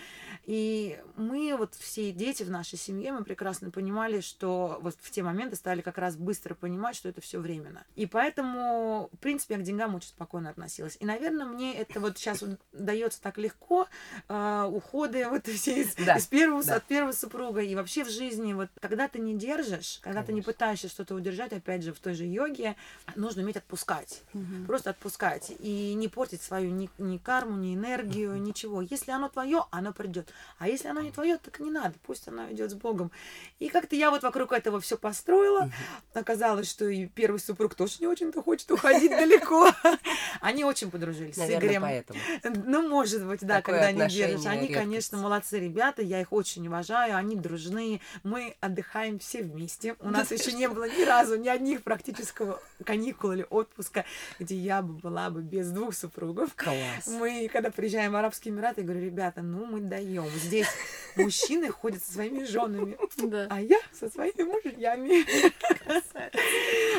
[0.44, 5.22] И мы, вот все дети в нашей семье, мы прекрасно понимали, что вот в те
[5.22, 7.84] моменты стали как раз быстро понимать, что это все временно.
[7.94, 10.96] И поэтому, в принципе, я к деньгам очень спокойно относилась.
[11.00, 12.42] И, наверное, мне это вот сейчас
[12.72, 13.86] дается так легко,
[14.28, 16.16] э, уходы вот все из, да.
[16.16, 16.76] из первого, да.
[16.76, 20.26] от первого супруга супруга, и вообще в жизни, вот когда ты не держишь, когда Конечно.
[20.26, 22.76] ты не пытаешься что-то удержать, опять же, в той же йоге,
[23.14, 23.95] нужно уметь отпускать.
[24.34, 24.66] Угу.
[24.66, 25.52] Просто отпускать.
[25.58, 28.38] И не портить свою ни, ни карму, ни энергию, угу.
[28.38, 28.82] ничего.
[28.82, 30.28] Если оно твое, оно придет.
[30.58, 31.94] А если оно не твое, так не надо.
[32.06, 33.10] Пусть оно идет с Богом.
[33.58, 35.64] И как-то я вот вокруг этого все построила.
[35.64, 35.72] Угу.
[36.14, 39.70] Оказалось, что и первый супруг тоже не очень-то хочет уходить далеко.
[40.40, 41.82] Они очень подружились с Игорем.
[41.82, 42.18] поэтому.
[42.66, 44.50] Ну, может быть, да, когда они держатся.
[44.50, 49.96] Они, конечно, молодцы ребята, я их очень уважаю, они дружны, мы отдыхаем все вместе.
[50.00, 53.85] У нас еще не было ни разу ни одних практического каникул или отпуска,
[54.38, 56.54] где я бы была бы без двух супругов.
[56.54, 57.06] Класс.
[57.06, 60.28] Мы, когда приезжаем в Арабские Эмираты, я говорю, ребята, ну мы даем.
[60.28, 60.68] Здесь
[61.16, 62.96] мужчины ходят со своими женами,
[63.48, 65.24] а я со своими мужьями.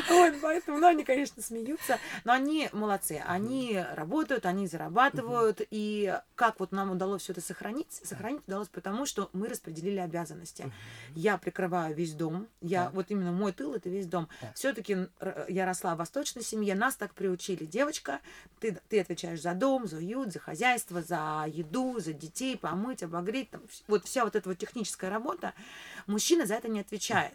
[0.08, 3.22] Вот, поэтому, ну, они, конечно, смеются, но они молодцы.
[3.26, 8.00] Они работают, они зарабатывают, и как вот нам удалось все это сохранить?
[8.04, 10.72] Сохранить удалось потому, что мы распределили обязанности.
[11.14, 14.28] Я прикрываю весь дом, я, вот именно мой тыл— это весь дом.
[14.54, 15.08] Все-таки
[15.48, 17.64] я росла в восточной семье, нас так приучили.
[17.64, 18.20] Девочка,
[18.60, 23.50] ты, ты отвечаешь за дом, за уют, за хозяйство, за еду, за детей, помыть, обогреть,
[23.50, 25.54] там, вот вся вот эта вот техническая работа,
[26.06, 27.34] мужчина за это не отвечает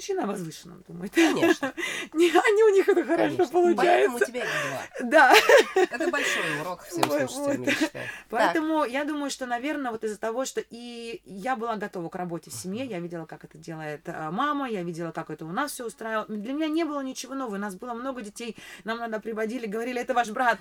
[0.00, 1.12] мужчина возвышенном думает.
[1.12, 1.74] Конечно.
[2.14, 3.52] Не, они у них это хорошо Конечно.
[3.52, 4.18] получается.
[4.18, 5.08] Поэтому тебя два.
[5.10, 5.34] Да.
[5.74, 8.08] Это большой урок всем слушателям, считаю.
[8.30, 8.90] Поэтому так.
[8.90, 12.54] я думаю, что, наверное, вот из-за того, что и я была готова к работе в
[12.54, 15.86] семье, я видела, как это делает а, мама, я видела, как это у нас все
[15.86, 16.24] устраивало.
[16.28, 17.56] Для меня не было ничего нового.
[17.56, 20.58] У нас было много детей, нам надо приводили, говорили, это ваш брат.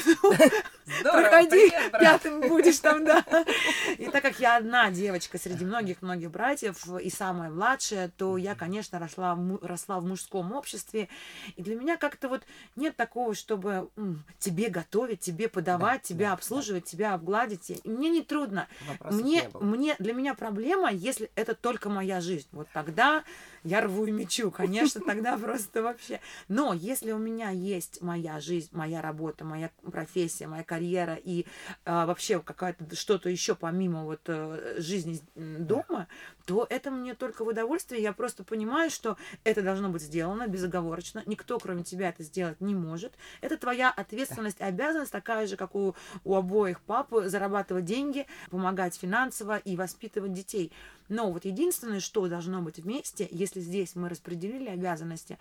[1.02, 3.24] Проходи, пятым будешь там, да.
[3.98, 8.98] И так как я одна девочка среди многих-многих братьев и самая младшая, то я, конечно,
[8.98, 11.08] росла, росла в мужском обществе.
[11.56, 12.42] И для меня как-то вот
[12.76, 16.90] нет такого, чтобы м, тебе готовить, тебе подавать, да, тебя да, обслуживать, да.
[16.90, 17.70] тебя обгладить.
[17.70, 18.68] И мне не трудно.
[19.10, 22.48] мне, мне, для меня проблема, если это только моя жизнь.
[22.52, 23.24] Вот тогда
[23.64, 26.20] я рву и мечу, конечно, тогда просто вообще.
[26.48, 31.46] Но если у меня есть моя жизнь, моя работа, моя профессия, моя карьера и
[31.84, 36.08] э, вообще какая-то что-то еще помимо вот э, жизни дома,
[36.46, 38.02] то это мне только в удовольствие.
[38.02, 41.22] Я просто понимаю, что это должно быть сделано безоговорочно.
[41.26, 43.12] Никто, кроме тебя, это сделать не может.
[43.40, 45.94] Это твоя ответственность и обязанность, такая же, как у,
[46.24, 50.72] у обоих пап, зарабатывать деньги, помогать финансово и воспитывать детей.
[51.10, 55.38] Но вот единственное, что должно быть вместе, если здесь мы распределили обязанности,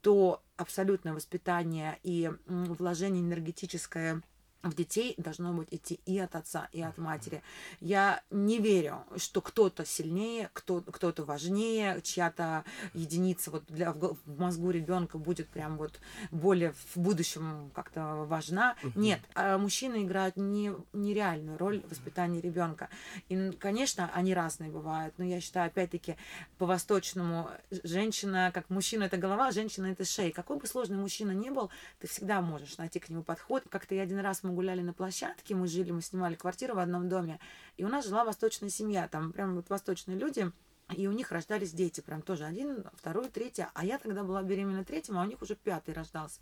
[0.00, 4.22] то абсолютное воспитание и вложение энергетическое
[4.62, 7.42] в детей должно быть идти и от отца, и от матери.
[7.80, 14.70] Я не верю, что кто-то сильнее, кто, кто-то важнее, чья-то единица вот для, в мозгу
[14.70, 18.76] ребенка будет прям вот более в будущем как-то важна.
[18.94, 22.88] Нет, а мужчины играют не, нереальную роль в воспитании ребенка.
[23.28, 26.16] И, конечно, они разные бывают, но я считаю, опять-таки,
[26.58, 27.50] по-восточному
[27.82, 30.30] женщина, как мужчина это голова, женщина это шея.
[30.30, 33.64] Какой бы сложный мужчина ни был, ты всегда можешь найти к нему подход.
[33.68, 37.40] Как-то я один раз гуляли на площадке, мы жили, мы снимали квартиру в одном доме,
[37.76, 40.50] и у нас жила восточная семья, там прям вот восточные люди,
[40.92, 43.64] и у них рождались дети, прям тоже один, второй, третий.
[43.74, 46.40] А я тогда была беременна третьим, а у них уже пятый рождался.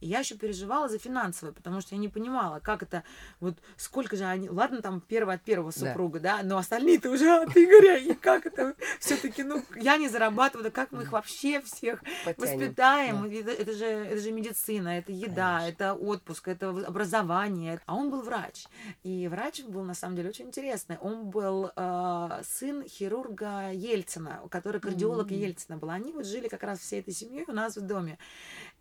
[0.00, 3.04] И я еще переживала за финансовое, потому что я не понимала, как это,
[3.40, 7.30] вот сколько же они, ладно, там первый от первого супруга, да, да но остальные-то уже
[7.30, 11.60] от Игоря, и как это все-таки, ну, я не зарабатываю, да как мы их вообще
[11.60, 12.58] всех Потянем.
[12.60, 13.36] воспитаем, да.
[13.36, 15.72] это, это, же, это же медицина, это еда, Конечно.
[15.72, 17.80] это отпуск, это образование.
[17.86, 18.66] А он был врач,
[19.02, 20.98] и врач был на самом деле очень интересный.
[20.98, 25.46] Он был э, сын хирурга Ельцина, который кардиолог mm-hmm.
[25.46, 25.90] Ельцина был.
[25.90, 28.18] Они вот жили как раз всей этой семьей у нас в доме.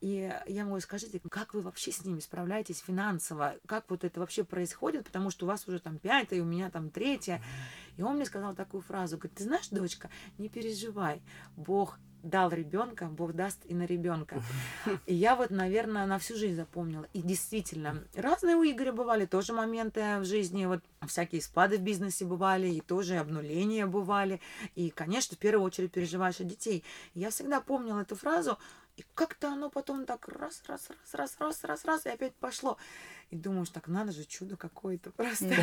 [0.02, 3.56] И я могу скажите, как вы вообще с ними справляетесь финансово?
[3.66, 5.06] Как вот это вообще происходит?
[5.06, 7.42] Потому что у вас уже там пятая, у меня там третья.
[7.98, 11.22] И он мне сказал такую фразу, говорит, ты знаешь, дочка, не переживай,
[11.56, 14.42] Бог дал ребенка, Бог даст и на ребенка.
[15.06, 17.06] И я вот, наверное, на всю жизнь запомнила.
[17.14, 22.24] И действительно, разные у Игоря бывали тоже моменты в жизни, вот всякие спады в бизнесе
[22.24, 24.40] бывали, и тоже обнуления бывали.
[24.76, 26.84] И, конечно, в первую очередь переживаешь о детей.
[27.14, 28.58] Я всегда помнила эту фразу,
[28.96, 32.78] и как-то оно потом так раз, раз, раз, раз, раз, раз, раз, и опять пошло.
[33.32, 35.56] И думаешь, так надо же, чудо какое-то просто.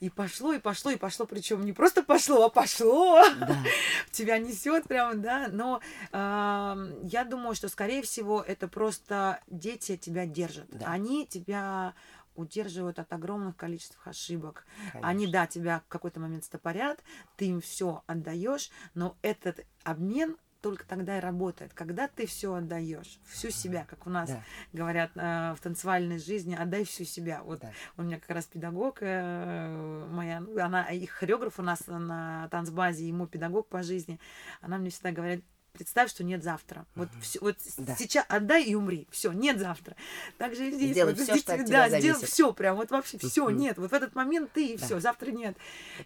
[0.00, 1.26] И пошло, и пошло, и пошло.
[1.26, 3.22] Причем не просто пошло, а пошло.
[3.38, 3.58] Да.
[4.10, 5.48] Тебя несет прям, да.
[5.52, 5.80] Но
[6.12, 10.68] э, я думаю, что, скорее всего, это просто дети тебя держат.
[10.70, 10.86] Да.
[10.86, 11.94] Они тебя
[12.36, 14.64] удерживают от огромных количеств ошибок.
[14.92, 15.08] Конечно.
[15.08, 17.02] Они, да, тебя в какой-то момент стопорят,
[17.36, 21.72] ты им все отдаешь, но этот обмен только тогда и работает.
[21.72, 24.42] Когда ты все отдаешь, всю себя, как у нас Да.
[24.72, 27.42] говорят э, в танцевальной жизни, отдай всю себя.
[27.44, 27.70] Вот Да.
[27.96, 33.06] у меня как раз педагог э, моя, ну, она и хореограф у нас на танцбазе,
[33.06, 34.18] ему педагог по жизни.
[34.60, 36.86] Она мне всегда говорит, представь, что нет завтра.
[36.96, 37.94] Вот, всё- вот Да.
[37.96, 39.06] сейчас отдай и умри.
[39.12, 39.94] Все, нет завтра.
[40.38, 40.90] Так же и здесь.
[40.90, 43.78] Сделай вот с всё, что от тебя да, сделай все, прям вот вообще все, нет.
[43.78, 44.84] Вот в этот момент ты и Да.
[44.84, 45.56] все, завтра нет.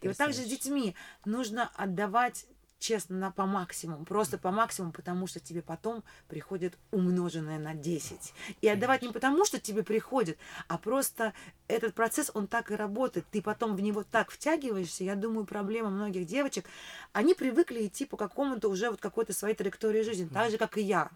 [0.02, 2.44] И вот так же с детьми нужно отдавать
[2.82, 8.34] честно, на по максимуму, просто по максимуму, потому что тебе потом приходит умноженное на 10.
[8.60, 10.36] И отдавать не потому, что тебе приходит,
[10.68, 11.32] а просто
[11.68, 13.24] этот процесс, он так и работает.
[13.30, 15.04] Ты потом в него так втягиваешься.
[15.04, 16.66] Я думаю, проблема многих девочек,
[17.12, 20.82] они привыкли идти по какому-то уже вот какой-то своей траектории жизни, так же, как и
[20.82, 21.10] я.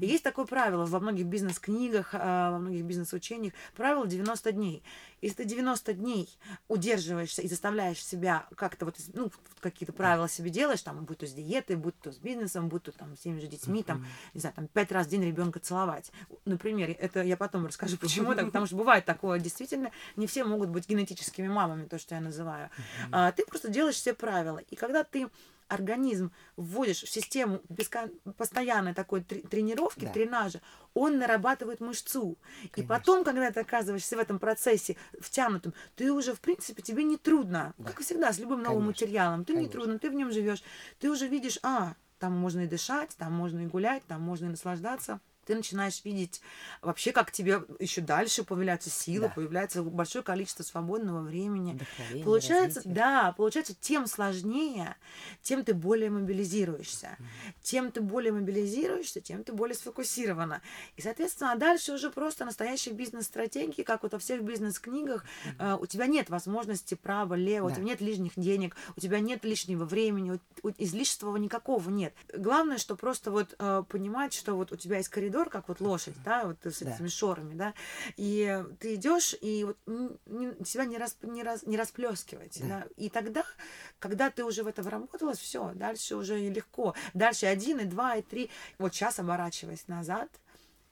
[0.00, 4.82] И есть такое правило во многих бизнес-книгах, а, во многих бизнес-учениях, правило 90 дней.
[5.20, 6.28] Если ты 90 дней
[6.68, 11.32] удерживаешься и заставляешь себя как-то вот, ну, какие-то правила себе делаешь, там, будь то с
[11.32, 14.54] диетой, будь то с бизнесом, будь то там с теми же детьми, там, не знаю,
[14.54, 16.10] там, пять раз в день ребенка целовать.
[16.44, 20.70] Например, это я потом расскажу, почему так, потому что бывает такое, действительно, не все могут
[20.70, 22.70] быть генетическими мамами, то, что я называю.
[23.12, 24.58] А, ты просто делаешь все правила.
[24.70, 25.28] И когда ты
[25.70, 30.12] организм вводишь в систему бескон- постоянной такой тре- тренировки, Да.
[30.12, 30.60] тренажа,
[30.94, 32.36] он нарабатывает мышцу.
[32.64, 32.94] И Конечно.
[32.96, 37.74] потом, когда ты оказываешься в этом процессе втянутым, ты уже, в принципе, тебе не трудно.
[37.78, 37.90] Да.
[37.90, 39.06] Как и всегда, с любым новым Конечно.
[39.06, 39.44] материалом.
[39.44, 40.62] Ты не трудно, ты в нем живешь.
[40.98, 44.50] Ты уже видишь, а, там можно и дышать, там можно и гулять, там можно и
[44.50, 45.20] наслаждаться.
[45.50, 46.40] Ты начинаешь видеть
[46.80, 49.34] вообще, как тебе еще дальше появляются силы, Да.
[49.34, 51.72] появляется большое количество свободного времени.
[51.72, 52.94] Вдохновение, Получается, развитие.
[52.94, 54.94] да, получается, тем сложнее,
[55.42, 57.16] тем ты более мобилизируешься.
[57.62, 60.62] Тем ты более мобилизируешься, тем ты более сфокусирована.
[60.96, 65.24] И, соответственно, а дальше уже просто настоящие бизнес-стратегии, как вот во всех бизнес-книгах.
[65.58, 67.74] Э, у тебя нет возможности права, лево, у Да.
[67.74, 70.30] тебя нет лишних денег, у тебя нет лишнего времени,
[70.62, 72.14] у- у- излишества никакого нет.
[72.36, 76.14] Главное, что просто вот э, понимать, что вот у тебя есть коридор, как вот лошадь,
[76.24, 76.90] да, вот с Да.
[76.94, 77.72] этими шорами, да,
[78.16, 82.66] и ты идешь и вот не- себя не, расп- не, раз, не расплескивать, Да.
[82.80, 82.84] да.
[82.96, 83.44] И тогда,
[83.98, 86.94] когда ты уже в это вработалась, все, дальше уже легко.
[87.14, 88.50] Дальше один, и два, и три.
[88.78, 90.28] Вот сейчас, оборачиваясь назад,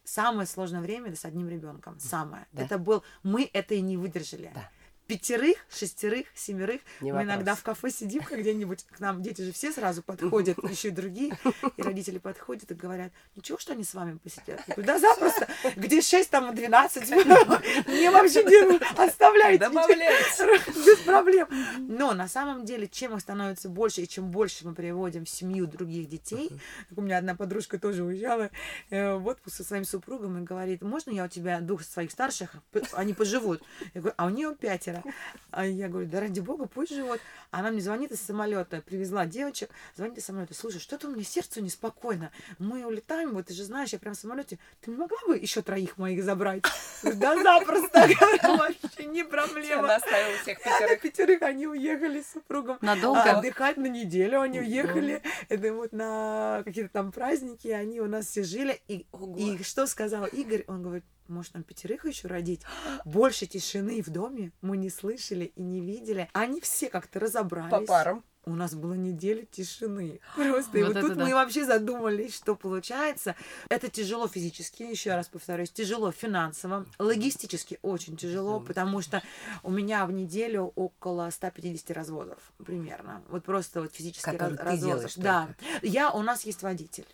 [0.04, 1.98] самое сложное время с одним ребенком.
[2.00, 2.46] Самое.
[2.52, 2.62] Да.
[2.64, 4.50] Это был, мы это и не выдержали.
[4.54, 4.70] Да.
[5.08, 6.82] Пятерых, шестерых, семерых.
[7.00, 10.88] Не мы иногда в кафе сидим где-нибудь, к нам дети же все сразу подходят, еще
[10.88, 11.32] и другие,
[11.78, 14.60] и родители подходят и говорят, ничего, что они с вами посидят?
[14.66, 17.10] Я говорю, да запросто, где 6, там 12.
[17.86, 19.64] Мне вообще дело, оставляйте.
[19.64, 20.44] Добавляйте.
[20.66, 21.48] Без проблем.
[21.78, 25.66] Но на самом деле, чем их становится больше, и чем больше мы приводим в семью
[25.66, 26.50] других детей,
[26.94, 28.50] у меня одна подружка тоже уезжала
[28.90, 32.56] э, в отпуск со своим супругом и говорит, можно я у тебя двух своих старших,
[32.92, 33.62] они поживут?
[33.94, 34.97] Я говорю, а у нее пятеро.
[35.50, 37.20] А я говорю, да ради бога, пусть живут.
[37.50, 41.62] Она мне звонит из самолета, привезла девочек, звонит из самолета, слушай, что-то у меня сердцу
[41.62, 42.30] неспокойно.
[42.58, 44.58] Мы улетаем, вот ты же знаешь, я прям в самолете.
[44.82, 46.62] Ты не могла бы еще троих моих забрать?
[47.02, 48.00] Да запросто,
[48.42, 49.94] вообще не проблема.
[49.94, 52.78] оставила всех на пятерых они уехали с супругом.
[52.80, 53.22] Надолго?
[53.22, 55.22] А, отдыхать на неделю они уехали.
[55.48, 58.80] Это вот на какие-то там праздники, они у нас все жили.
[58.88, 59.06] И,
[59.36, 60.64] и что сказал Игорь?
[60.68, 62.62] Он говорит, может, нам пятерых еще родить?
[63.04, 66.28] Больше тишины в доме мы не слышали и не видели.
[66.32, 67.70] Они все как-то разобрались.
[67.70, 68.24] По парам.
[68.48, 70.20] У нас была неделя тишины.
[70.34, 70.78] Просто.
[70.78, 71.24] И Вот вот тут да.
[71.26, 73.34] мы вообще задумались, что получается.
[73.68, 79.22] Это тяжело физически, еще раз повторюсь, тяжело финансово, логистически очень тяжело, потому что
[79.62, 83.22] у меня в неделю около 150 разводов примерно.
[83.28, 85.12] Вот просто вот физически раз- разводов.
[85.16, 85.48] Да.
[85.82, 87.04] Я, у нас есть водитель.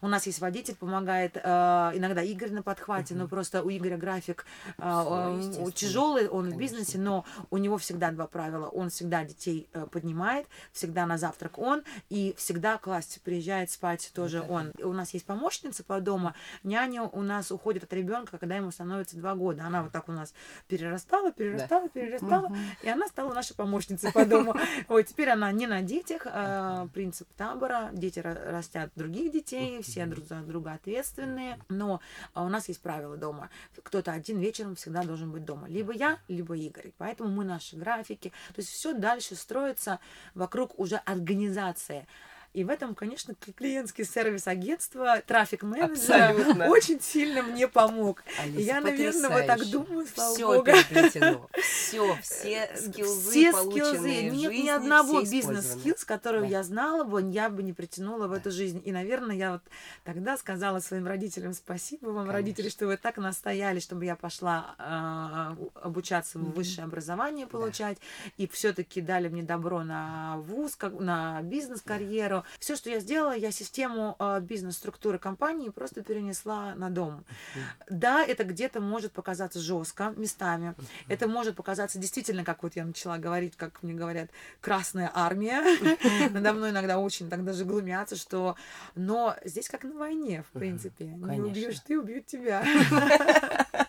[0.00, 1.40] У нас есть водитель, помогает э,
[1.94, 5.72] иногда Игорь на подхвате, но просто у Игоря график Свой, естественно.
[5.72, 6.60] тяжелый, он в Конечно.
[6.60, 8.68] бизнесе, но у него всегда два правила.
[8.68, 10.46] Он всегда детей э, поднимает,
[10.84, 14.72] всегда на завтрак он, и всегда класть приезжает спать тоже это он.
[14.82, 19.16] У нас есть помощница по дому, няня у нас уходит от ребенка, когда ему становится
[19.16, 19.64] два года.
[19.64, 20.34] Она вот так у нас
[20.68, 24.54] перерастала, перерастала, перерастала, и она стала нашей помощницей по дому.
[24.88, 27.88] Ой, теперь она не на детях, а принцип табора.
[27.92, 31.58] Дети ра- растят других детей, все друг за друга ответственные.
[31.68, 32.00] Но
[32.34, 33.48] а, у нас есть правила дома.
[33.82, 35.66] Кто-то один вечером всегда должен быть дома.
[35.68, 36.92] Либо я, либо Игорь.
[36.98, 38.30] Поэтому мы наши графики.
[38.54, 40.00] То есть все дальше строится
[40.34, 42.06] вокруг уже организации.
[42.54, 48.22] И в этом, конечно, клиентский сервис агентства, трафик-менеджер очень сильно мне помог.
[48.40, 49.72] Алиса, я, наверное, вот так потрясающе.
[49.72, 50.64] думаю, слава Всё богу.
[50.64, 51.50] переплетено.
[51.60, 54.08] Все Все, все скиллзы, все скиллзы.
[54.22, 55.56] Нет жизни, ни одного все использованы.
[55.58, 56.46] бизнес-скилл, которого Да.
[56.48, 58.80] я знала бы, я бы не притянула в эту жизнь.
[58.84, 59.62] И, наверное, я вот
[60.04, 62.32] тогда сказала своим родителям спасибо вам, Конечно.
[62.32, 67.98] родители, что вы так настояли, чтобы я пошла а, обучаться в высшее образование получать,
[68.36, 72.43] и все-таки дали мне добро на вуз, как- на бизнес-карьеру.
[72.58, 77.24] Все, что я сделала, я систему а, бизнес-структуры компании просто перенесла на дом.
[77.88, 80.74] Да, это где-то может показаться жестко местами.
[81.08, 84.30] Это может показаться действительно, как вот я начала говорить, как мне говорят,
[84.60, 85.62] красная армия.
[86.30, 88.56] Надо мной иногда очень так даже глумятся, что...
[88.94, 91.04] Но здесь как на войне, в принципе.
[91.04, 92.64] Не убьешь ты, убьют тебя.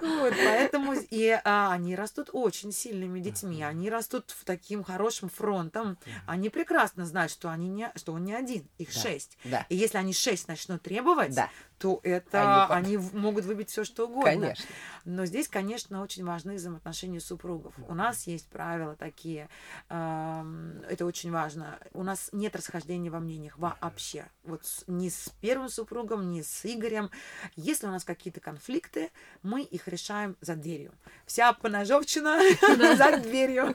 [0.00, 0.77] Вот, поэтому
[1.10, 7.06] и а, они растут очень сильными детьми, они растут в таким хорошим фронтом, они прекрасно
[7.06, 9.00] знают, что они не, что он не один, их Да.
[9.00, 9.38] шесть.
[9.44, 13.70] Да, И если они шесть начнут требовать, да, то это Они они, в- могут выбить
[13.70, 14.24] все что угодно.
[14.30, 14.64] конечно.
[15.04, 17.72] Но здесь, конечно, очень важны взаимоотношения супругов.
[17.88, 19.48] У нас есть правила такие,
[19.88, 21.78] это очень важно.
[21.92, 24.26] У нас нет расхождения во мнениях вообще.
[24.44, 27.10] Вот ни с первым супругом, ни с Игорем.
[27.56, 29.10] Если у нас какие-то конфликты,
[29.42, 30.92] мы их решаем за дверью.
[31.26, 32.40] Вся поножовщина
[32.96, 33.74] за дверью.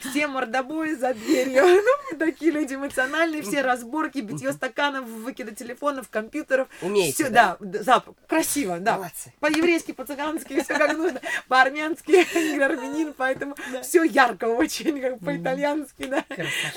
[0.00, 1.62] Все мордобои за дверью.
[2.12, 6.68] Ну, такие люди эмоциональные, все разборки, битье стаканов, выкиды телефонов, компьютеров.
[6.82, 7.56] Умеете, Все, да?
[7.60, 8.96] да, красиво, да.
[8.96, 9.32] Молодцы.
[9.40, 11.20] По-еврейски, по-цыгански, все как нужно.
[11.48, 12.12] По-армянски,
[12.62, 16.24] армянин, поэтому все ярко очень, как по-итальянски, да.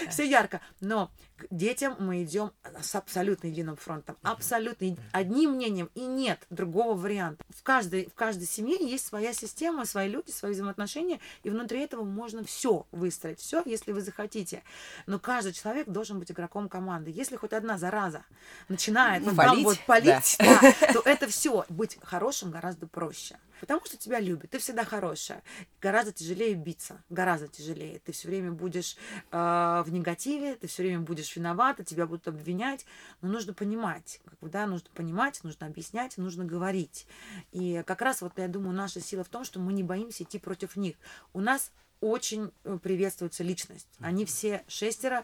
[0.10, 0.62] Все ярко.
[0.82, 4.18] Но к детям мы идем с абсолютно единым фронтом.
[4.22, 5.90] Абсолютно одним мнением.
[5.96, 7.44] И нет другого варианта.
[7.50, 11.20] В каждой, в каждой семье есть своя система, свои люди, свои взаимоотношения.
[11.44, 13.40] И внутри этого можно все выстроить.
[13.40, 14.64] Все, если вы захотите.
[15.08, 17.12] Но каждый человек должен быть игроком команды.
[17.12, 18.24] Если хоть одна зараза
[18.70, 23.38] начинает вот там Палить, вот палить, да, то это все быть хорошим гораздо проще.
[23.64, 25.42] Потому что тебя любят, ты всегда хорошая.
[25.80, 28.00] Гораздо тяжелее биться, гораздо тяжелее.
[28.00, 28.98] Ты все время будешь
[29.32, 29.38] э,
[29.86, 32.86] в негативе, ты все время будешь виновата, тебя будут обвинять.
[33.22, 37.08] Но нужно понимать, как бы, да, нужно понимать, нужно объяснять, нужно говорить.
[37.54, 40.40] И как раз вот я думаю, наша сила в том, что мы не боимся идти
[40.40, 40.98] против них.
[41.32, 43.88] У нас очень э, приветствуется личность.
[44.00, 45.24] Они все шестеро,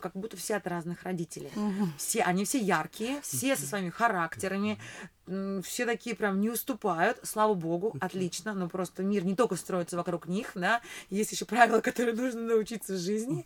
[0.00, 1.52] как будто все от разных родителей.
[1.98, 4.80] Все, они все яркие, все со своими характерами,
[5.62, 10.26] все такие прям не уступают, слава богу, отлично, но просто мир не только строится вокруг
[10.26, 13.44] них, да, есть еще правила, которые нужно научиться в жизни.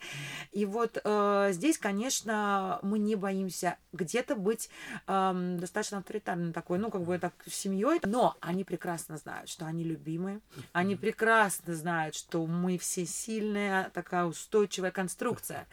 [0.52, 4.68] И вот э, здесь, конечно, мы не боимся где-то быть
[5.06, 9.84] эм, достаточно авторитарным такой, ну, как бы так, семьей, но они прекрасно знают, что они
[9.84, 10.40] любимые,
[10.72, 15.66] они прекрасно знают, что мы все сильная, такая устойчивая конструкция.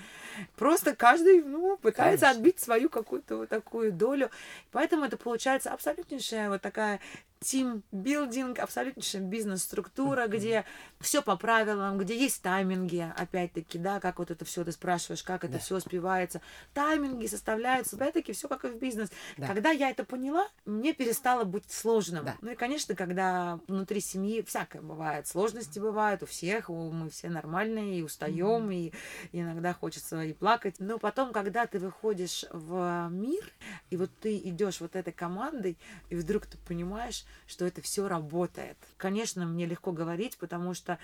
[0.55, 2.39] Просто каждый, ну, пытается Конечно.
[2.39, 4.29] отбить свою какую-то вот такую долю.
[4.71, 6.99] Поэтому это получается абсолютнейшая вот такая
[7.39, 10.65] тимбилдинг, абсолютнейшая бизнес-структура, где
[10.99, 15.43] все по правилам, где есть тайминги, опять-таки, да, как вот это все ты спрашиваешь, как
[15.43, 15.59] это Да.
[15.59, 16.41] все успевается.
[16.73, 19.09] Тайминги составляются, опять-таки, все как и в бизнес.
[19.37, 19.47] Да.
[19.47, 22.25] Когда я это поняла, мне перестало быть сложным.
[22.25, 22.35] Да.
[22.41, 27.29] Ну и, конечно, когда внутри семьи всякое бывает, сложности бывают у всех, у- мы все
[27.29, 28.91] нормальные, и устаем, и,
[29.31, 30.75] и иногда хочется и плакать.
[30.79, 33.43] Но потом, когда ты выходишь в мир,
[33.89, 35.77] и вот ты идешь вот этой командой,
[36.09, 38.77] и вдруг ты понимаешь, что это все работает.
[38.97, 40.99] Конечно, мне легко говорить, потому что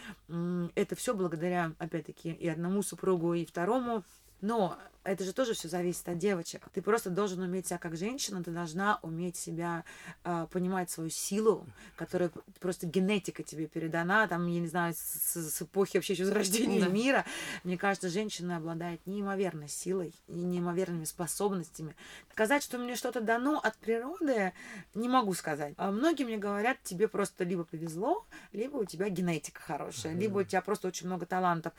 [0.75, 4.03] это все благодаря, опять-таки, и одному супругу, и второму.
[4.43, 6.67] Но это же тоже все зависит от девочек.
[6.73, 9.85] Ты просто должен уметь себя как женщина, ты должна уметь себя
[10.25, 11.65] а, понимать свою силу,
[11.95, 12.29] которая
[12.59, 16.87] просто генетика тебе передана, там, я не знаю, с, с эпохи вообще еще зарождения Да.
[16.87, 17.25] мира.
[17.63, 21.95] Мне кажется, женщина обладает неимоверной силой и неимоверными способностями.
[22.33, 24.51] Сказать, что мне что-то дано от природы,
[24.93, 25.73] не могу сказать.
[25.77, 30.43] А многие мне говорят, тебе просто либо повезло, либо у тебя генетика хорошая, либо у
[30.43, 31.71] тебя просто очень много талантов.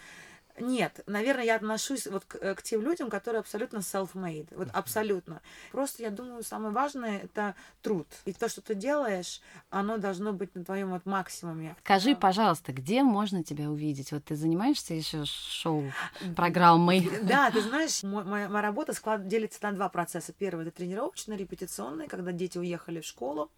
[0.59, 5.41] Нет, наверное, я отношусь вот к, э, к тем людям, которые абсолютно self-made, вот абсолютно.
[5.73, 8.07] Просто я думаю, самое важное это труд.
[8.25, 9.41] И то, что ты делаешь,
[9.71, 11.75] оно должно быть на твоем вот максимуме.
[11.85, 14.13] Скажи, пожалуйста, где можно тебя увидеть?
[14.13, 17.11] Вот ты занимаешься еще шоу-программой?
[17.23, 20.33] Да, ты знаешь, моя, моя работа склад, делится на два процесса.
[20.33, 23.51] Первый это тренировочный, репетиционный, когда дети уехали в школу.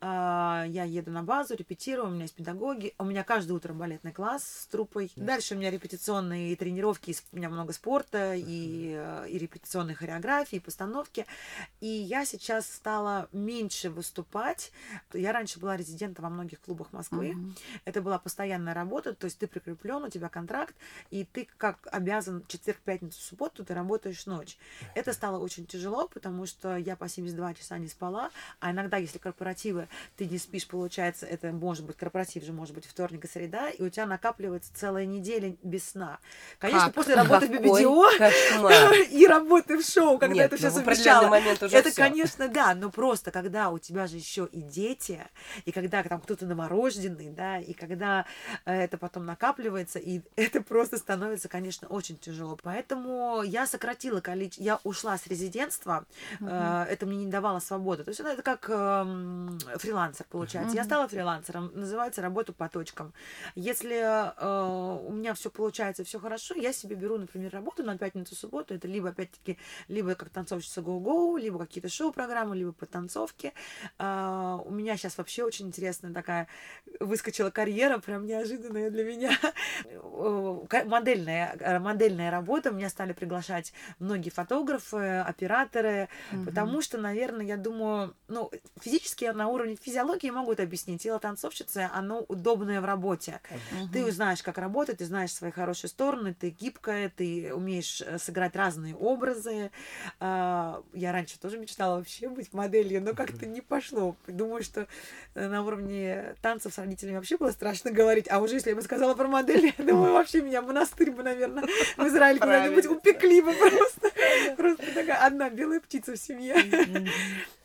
[0.00, 2.94] а, Я еду на базу, репетирую, у меня есть педагоги.
[2.98, 5.12] У меня каждое утро балетный класс с трупой.
[5.16, 10.56] Дальше у меня репетиционные и тренировки, у меня много спорта, и, э, и репетиционной хореографии,
[10.56, 11.26] и постановки.
[11.80, 14.72] И я сейчас стала меньше выступать.
[15.12, 17.30] Я раньше была резидентом во многих клубах Москвы.
[17.30, 17.58] Mm-hmm.
[17.84, 20.74] Это была постоянная работа, то есть ты прикреплен, у тебя контракт,
[21.10, 24.56] и ты как обязан четверг, пятницу, субботу ты работаешь ночь.
[24.94, 28.30] Это стало очень тяжело, потому что я по 72 часа не спала,
[28.60, 32.86] а иногда, если корпоративы, ты не спишь, получается, это может быть корпоратив же, может быть
[32.86, 36.18] вторник и среда, и у тебя накапливается целая неделя без сна.
[36.60, 36.94] Конечно, как?
[36.94, 41.34] после работы в BBDO и работы в шоу, когда Нет, это все ну, совмещало.
[41.34, 41.94] Это, всё.
[41.96, 45.26] конечно, да, но просто когда у тебя же еще и дети,
[45.64, 48.26] и когда там кто-то новорожденный, да, и когда
[48.66, 52.58] э, это потом накапливается, и это просто становится, конечно, очень тяжело.
[52.62, 56.04] Поэтому я сократила количество, я ушла с резидентства,
[56.40, 56.48] угу.
[56.48, 58.04] это мне не давало свободы.
[58.04, 60.70] То есть это как э, фрилансер получается.
[60.72, 60.76] Угу.
[60.76, 63.14] Я стала фрилансером, называется работа по точкам.
[63.54, 68.34] Если э, у меня все получается, все хорошо, я себе беру, например, работу на пятницу,
[68.34, 68.74] субботу.
[68.74, 69.58] Это либо опять-таки
[69.88, 73.52] либо как танцовщица Go-Go, либо какие-то шоу-программы, либо по танцовке.
[73.98, 76.48] Э, у меня сейчас вообще очень интересная такая
[76.98, 79.32] выскочила карьера, прям неожиданная для меня.
[80.84, 82.70] модельная, э, модельная работа.
[82.70, 86.44] Меня стали приглашать многие фотографы, операторы, угу.
[86.44, 88.50] потому что, наверное, я думаю, ну,
[88.80, 91.02] физически на уровне физиологии могут объяснить.
[91.02, 93.40] Тело танцовщицы, оно удобное в работе.
[93.50, 93.92] Угу.
[93.92, 98.56] Ты знаешь, как работать, ты знаешь свои хорошие стороны, ты гибкая, ты умеешь э, сыграть
[98.56, 99.70] разные образы.
[100.18, 104.16] А, я раньше тоже мечтала вообще быть моделью, но как-то не пошло.
[104.26, 104.86] Думаю, что
[105.34, 108.82] э, на уровне танцев с родителями вообще было страшно говорить, а уже если я бы
[108.82, 111.64] сказала про модель, я думаю, вообще меня в монастырь бы, наверное,
[111.96, 114.10] в Израиль куда-нибудь упекли бы просто.
[114.56, 116.56] Просто такая одна белая птица в семье.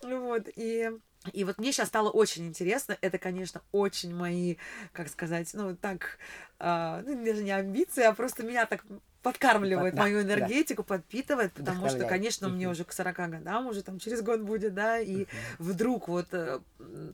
[0.03, 0.91] Вот, и
[1.33, 2.97] и вот мне сейчас стало очень интересно.
[3.01, 4.55] Это, конечно, очень мои,
[4.91, 6.17] как сказать, ну, так,
[6.59, 8.83] э, ну, даже не амбиции, а просто меня так
[9.25, 10.97] подкармливает да, мою энергетику, да.
[10.97, 14.99] подпитывает, потому что, конечно, мне уже к 40 годам, уже там через год будет, да,
[14.99, 15.25] и
[15.57, 16.59] вдруг вот э,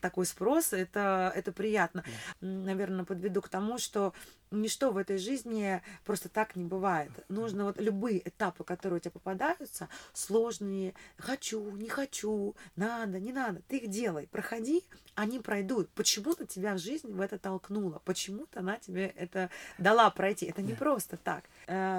[0.02, 2.04] такой спрос, это, это приятно.
[2.42, 4.14] Наверное, подведу к тому, что
[4.52, 7.12] ничто в этой жизни просто так не бывает.
[7.30, 13.62] Нужно вот любые этапы, которые у тебя попадаются, сложные, хочу, не хочу, надо, не надо,
[13.70, 14.84] ты их делай, проходи,
[15.16, 15.90] они пройдут.
[15.92, 20.46] Почему-то тебя жизнь в это толкнула, почему-то она тебе это дала пройти.
[20.46, 21.46] Это не просто так.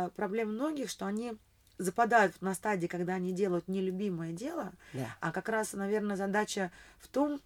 [0.02, 1.34] Э, проблема многих, что они
[1.78, 5.16] западают на стадии, когда они делают нелюбимое дело, да.
[5.20, 7.40] а как раз, наверное, задача в том,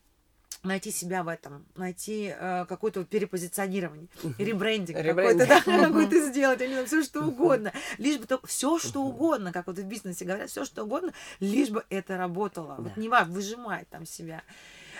[0.63, 7.03] найти себя в этом, найти э, какое-то перепозиционирование, ребрендинг какой-то, да, какой-то сделать, или все
[7.03, 10.85] что угодно, лишь бы только все что угодно, как вот в бизнесе говорят, все что
[10.85, 14.43] угодно, лишь бы это работало, вот не важно, выжимать там себя.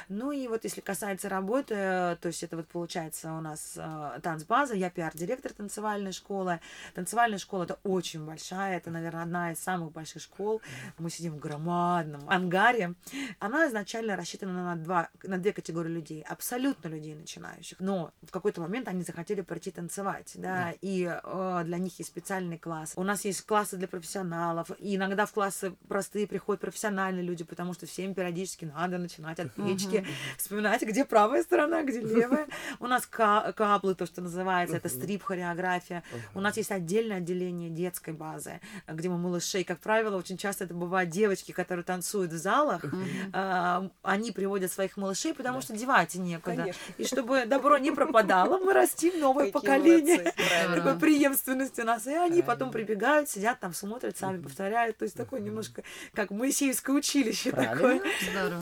[0.09, 4.75] Ну и вот если касается работы, то есть это вот получается у нас э, танцбаза,
[4.75, 6.61] я пиар-директор танцевальной школы.
[6.95, 10.61] Танцевальная школа это очень большая, это, наверное, одна из самых больших школ.
[10.99, 12.95] Мы сидим в громадном ангаре.
[13.39, 17.81] Она изначально рассчитана на, два, на две категории людей, абсолютно людей начинающих.
[17.81, 20.75] Но в какой-то момент они захотели прийти танцевать, да, да.
[20.81, 22.93] и э, для них есть специальный класс.
[22.97, 27.73] У нас есть классы для профессионалов, и иногда в классы простые приходят профессиональные люди, потому
[27.75, 32.47] что всем периодически надо начинать от печки, все вспоминать, где правая сторона, где левая.
[32.81, 36.03] У нас каблы, то, что называется, это стрип-хореография.
[36.35, 40.75] У нас есть отдельное отделение детской базы, где мы малышей, как правило, очень часто это
[40.75, 42.85] бывают девочки, которые танцуют в залах,
[43.33, 46.73] а, они приводят своих малышей, потому что девать некуда.
[46.99, 50.33] И чтобы добро не пропадало, мы растим новое поколение.
[50.75, 52.07] Такой преемственности у нас.
[52.07, 54.97] И они потом прибегают, сидят там, смотрят, сами повторяют.
[54.99, 55.83] То есть такое немножко
[56.15, 58.01] как Моисеевское училище такое.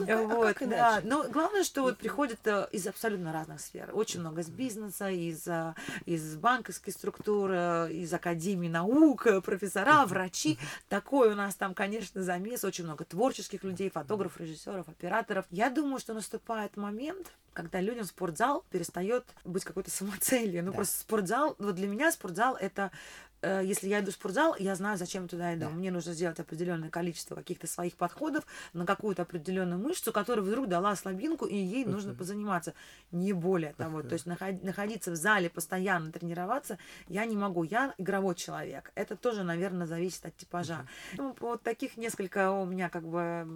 [0.06, 1.00] Вот, да.
[1.02, 3.90] Но главное, что вот приходят э, из абсолютно разных сфер.
[3.92, 5.74] Очень много из бизнеса, из, э,
[6.06, 10.58] из банковской структуры, из академии наук, э, профессора, врачи.
[10.88, 12.64] Такой у нас там, конечно, замес.
[12.64, 15.44] Очень много творческих людей, фотографов, режиссеров, операторов.
[15.50, 20.64] Я думаю, что наступает момент, когда людям спортзал перестает быть какой-то самоцелью.
[20.64, 20.76] Ну, да.
[20.76, 22.90] просто спортзал, вот для меня спортзал это
[23.62, 25.66] если я иду в спортзал, я знаю, зачем туда иду.
[25.66, 25.70] Да.
[25.70, 30.94] Мне нужно сделать определенное количество каких-то своих подходов на какую-то определенную мышцу, которая вдруг дала
[30.96, 32.74] слабинку, и ей нужно позаниматься.
[33.10, 34.02] Не более того.
[34.02, 36.78] То есть находиться в зале, постоянно тренироваться,
[37.08, 37.64] я не могу.
[37.64, 38.92] Я игровой человек.
[38.94, 40.86] Это тоже, наверное, зависит от типажа.
[41.16, 43.46] Ну, вот таких несколько у меня как бы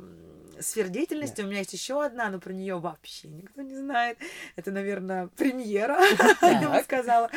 [0.61, 1.43] сфер деятельности.
[1.43, 4.18] У меня есть еще одна, но про нее вообще никто не знает.
[4.57, 5.99] Это, наверное, премьера,
[6.43, 7.30] я бы сказала.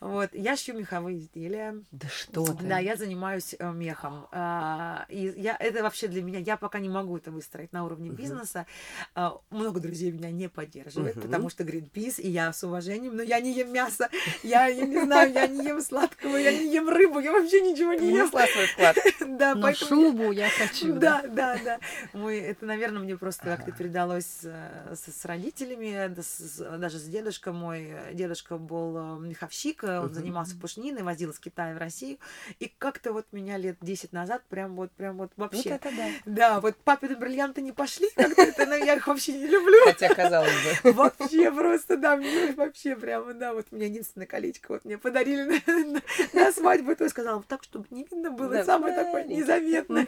[0.00, 0.30] Вот.
[0.32, 1.82] Я шью меховые изделия.
[2.00, 2.64] Да что ты?
[2.64, 4.26] Да, я занимаюсь э, мехом.
[4.32, 8.10] А, И я, это вообще для меня, я пока не могу это выстроить на уровне
[8.10, 8.66] бизнеса.
[9.14, 11.24] А, Много друзей меня не поддерживают, Мгм.
[11.26, 14.08] потому что Greenpeace, и я с уважением, но я не ем мясо,
[14.42, 17.94] я, я не знаю, я не ем сладкого, я не ем рыбу, я вообще ничего
[17.94, 18.24] не ем.
[18.24, 18.96] Внесла свой вклад.
[19.26, 20.94] Да, Но поэтому шубу я хочу.
[20.98, 21.78] да, да, да.
[22.12, 27.52] Мой, это, наверное, мне просто как-то передалось э, с, с родителями, с- даже с дедушкой.
[27.52, 32.18] Мой э, дедушка был э, меховщик, э, он занимался пушниной, возил из Китая в Россию.
[32.58, 35.70] И как-то вот меня лет 10 назад прям вот, прям вот Вот вообще...
[35.70, 36.10] это да.
[36.24, 39.78] Да, вот папины бриллианты не пошли, как-то это, ну, я их вообще не люблю.
[39.84, 40.52] Хотя, казалось
[40.82, 40.92] бы.
[40.92, 45.42] Вообще просто, да, мне вообще прямо, да, вот у меня единственное колечко, вот мне подарили
[45.66, 46.02] на, на-
[46.32, 50.06] на свадьбу, то я сказала, так, чтобы не видно было, Да, самое такое незаметное.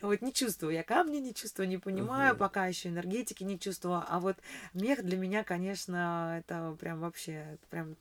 [0.00, 4.20] Вот не чувствую я камни, не чувствую, не понимаю, пока еще энергетики не чувствую, а
[4.20, 4.36] вот
[4.72, 7.96] мех для меня, конечно, это прям вообще, прям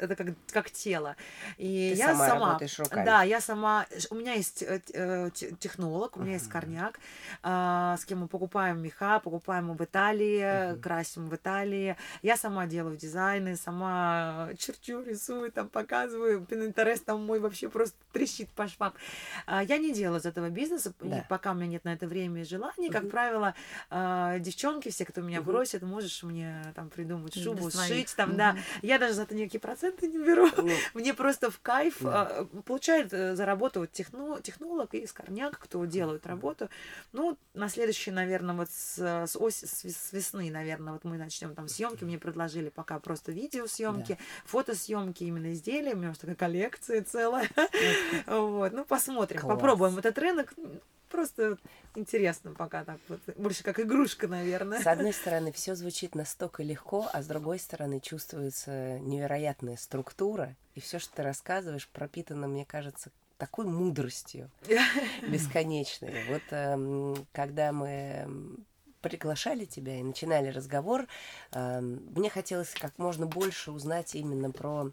[0.00, 1.16] это как, как тело.
[1.56, 3.04] И Ты я сама сама, работаешь руками.
[3.06, 6.52] да, я сама, у меня есть э, э, те- технолог, у меня есть Мгм.
[6.52, 7.00] корняк,
[7.42, 10.80] а, с кем мы покупаем меха, покупаем в Италии, Мгм.
[10.82, 11.96] красим в Италии.
[12.22, 16.44] Я сама делаю дизайны, сама черчу, рисую, там показываю.
[16.44, 18.94] Пинтерест там мой вообще просто трещит по швам.
[19.46, 21.24] А, Я не делаю из этого бизнеса, Да.
[21.28, 22.90] пока у меня нет на это времени и желания.
[22.90, 23.10] Как Мгм.
[23.10, 23.54] правило,
[23.90, 28.56] а, девчонки, все, кто меня бросит, можешь мне там придумать шубу, сшить, там, да.
[28.82, 30.48] Я даже за это никакие проценты не беру.
[30.56, 32.22] Ну, Мне просто в кайф Да.
[32.22, 36.68] а, получает э, за работу вот техно, технолог и скорняк, кто делают работу.
[37.12, 41.18] Ну, на следующий, наверное, вот с, с, оси- с вес- с весны, наверное, вот мы
[41.18, 42.04] начнем там съемки.
[42.04, 45.92] Мне предложили пока просто видеосъемки, фотосъемки именно изделия.
[45.94, 47.48] У меня уже такая коллекция целая.
[48.26, 49.54] Вот, ну посмотрим, Класс.
[49.54, 50.52] попробуем этот рынок.
[51.08, 51.58] Просто
[51.94, 54.82] интересно пока так вот, больше как игрушка, наверное.
[54.82, 60.80] С одной стороны, все звучит настолько легко, а с другой стороны, чувствуется невероятная структура, и
[60.80, 64.50] все, что ты рассказываешь, пропитано, мне кажется, такой мудростью
[65.26, 66.24] бесконечной.
[66.24, 68.66] Вот эм, когда мы эм,
[69.00, 71.06] приглашали тебя и начинали разговор,
[71.52, 74.92] эм, мне хотелось как можно больше узнать именно про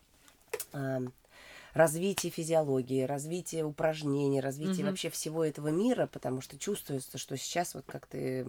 [1.76, 4.86] развитие физиологии, развитие упражнений, развитие Мгм.
[4.88, 8.48] вообще всего этого мира, потому что чувствуется, что сейчас, вот как ты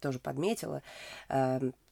[0.00, 0.82] тоже подметила,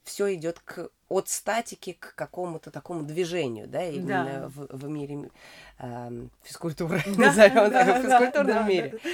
[0.05, 5.31] все идет к, от статики к какому-то такому движению, да, именно В, в мире
[5.79, 8.93] эм, физкультуры, Да, назовем да, так, в да, физкультурном да, мире.
[8.93, 9.11] да.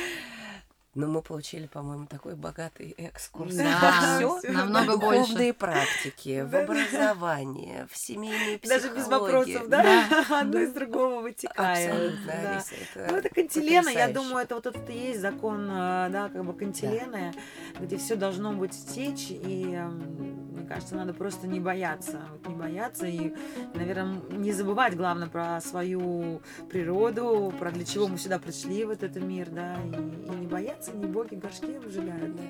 [0.94, 5.52] Но мы получили, по-моему, такой богатый экскурс Да, во все, намного в духовные больше.
[5.54, 9.54] практики, в образование, в семейные Даже без психологии.
[9.54, 10.06] вопросов, да?
[10.40, 11.90] Одно из другого вытекает.
[11.92, 12.50] Абсолютно, да.
[12.52, 16.28] Алиса, это Ну, это кантилена, я думаю, это вот этот и есть закон, э, да,
[16.30, 17.32] как бы кантилены,
[17.80, 22.54] где все должно быть течь, и эм, мне кажется, надо просто не бояться, вот не
[22.54, 23.34] бояться и,
[23.74, 26.40] наверное, не забывать, главное, про свою
[26.70, 30.92] природу, про для чего мы сюда пришли в этот мир, да, и, и не бояться,
[30.92, 32.42] не боги горшки обжигают, да.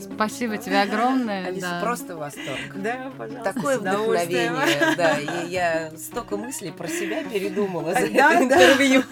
[0.00, 1.46] Спасибо тебе огромное.
[1.48, 1.80] Алиса, да.
[1.80, 2.76] просто восторг.
[2.76, 3.52] Да, пожалуйста.
[3.52, 9.02] Такое вдохновение, да, и я столько мыслей про себя передумала за Да, это интервью.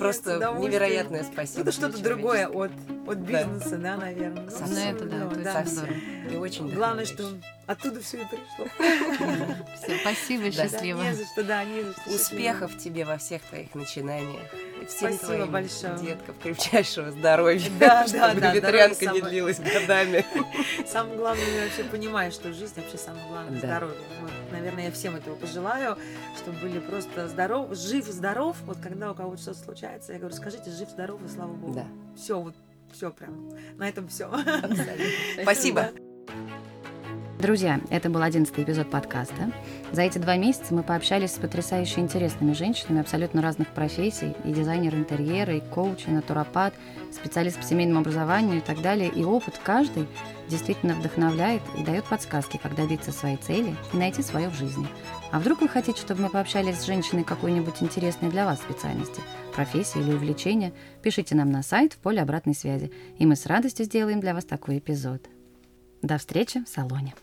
[0.00, 1.62] Просто невероятное спасибо.
[1.62, 2.70] Это что-то другое от,
[3.06, 4.44] от бизнеса, да, наверное.
[4.44, 5.58] Ну, это да, ну, это да.
[5.58, 5.94] очень здорово.
[6.28, 7.24] И очень Главное, что
[7.66, 8.66] оттуда все и пришло.
[9.82, 10.50] Все, спасибо, Да.
[10.52, 11.02] счастливо.
[11.02, 12.10] Не за что, да, не за что.
[12.10, 14.42] Успехов тебе во всех твоих начинаниях.
[14.88, 15.98] Всем Спасибо твоим большое.
[15.98, 17.70] деткам крепчайшего здоровья.
[17.78, 19.24] Да, да, чтобы да, ветрянка не самое.
[19.24, 20.24] длилась годами.
[20.86, 23.66] Самое главное, я вообще понимаю, что жизнь вообще самое главное Да.
[23.66, 23.98] здоровье.
[24.22, 25.96] Вот, наверное, я всем этого пожелаю,
[26.38, 28.56] чтобы были просто здоров, жив, здоров.
[28.64, 31.74] Вот когда у кого-то что-то случается, я говорю, скажите, жив, здоров и слава Богу.
[31.74, 31.86] Да.
[32.16, 32.54] Все, вот
[32.92, 33.50] все прям.
[33.76, 34.24] На этом все.
[34.24, 35.04] Абсолютно.
[35.42, 35.90] Спасибо.
[37.40, 39.50] Друзья, это был одиннадцатый эпизод подкаста.
[39.92, 44.36] За эти два месяца мы пообщались с потрясающе интересными женщинами абсолютно разных профессий.
[44.44, 46.74] И дизайнер интерьера, и коуч, и натуропат,
[47.10, 49.08] специалист по семейному образованию и так далее.
[49.08, 50.06] И опыт каждый
[50.50, 54.86] действительно вдохновляет и дает подсказки, как добиться своей цели и найти свое в жизни.
[55.32, 59.22] А вдруг вы хотите, чтобы мы пообщались с женщиной какой-нибудь интересной для вас специальности,
[59.54, 63.86] профессии или увлечения, пишите нам на сайт в поле обратной связи, и мы с радостью
[63.86, 65.22] сделаем для вас такой эпизод.
[66.02, 67.14] До встречи в салоне.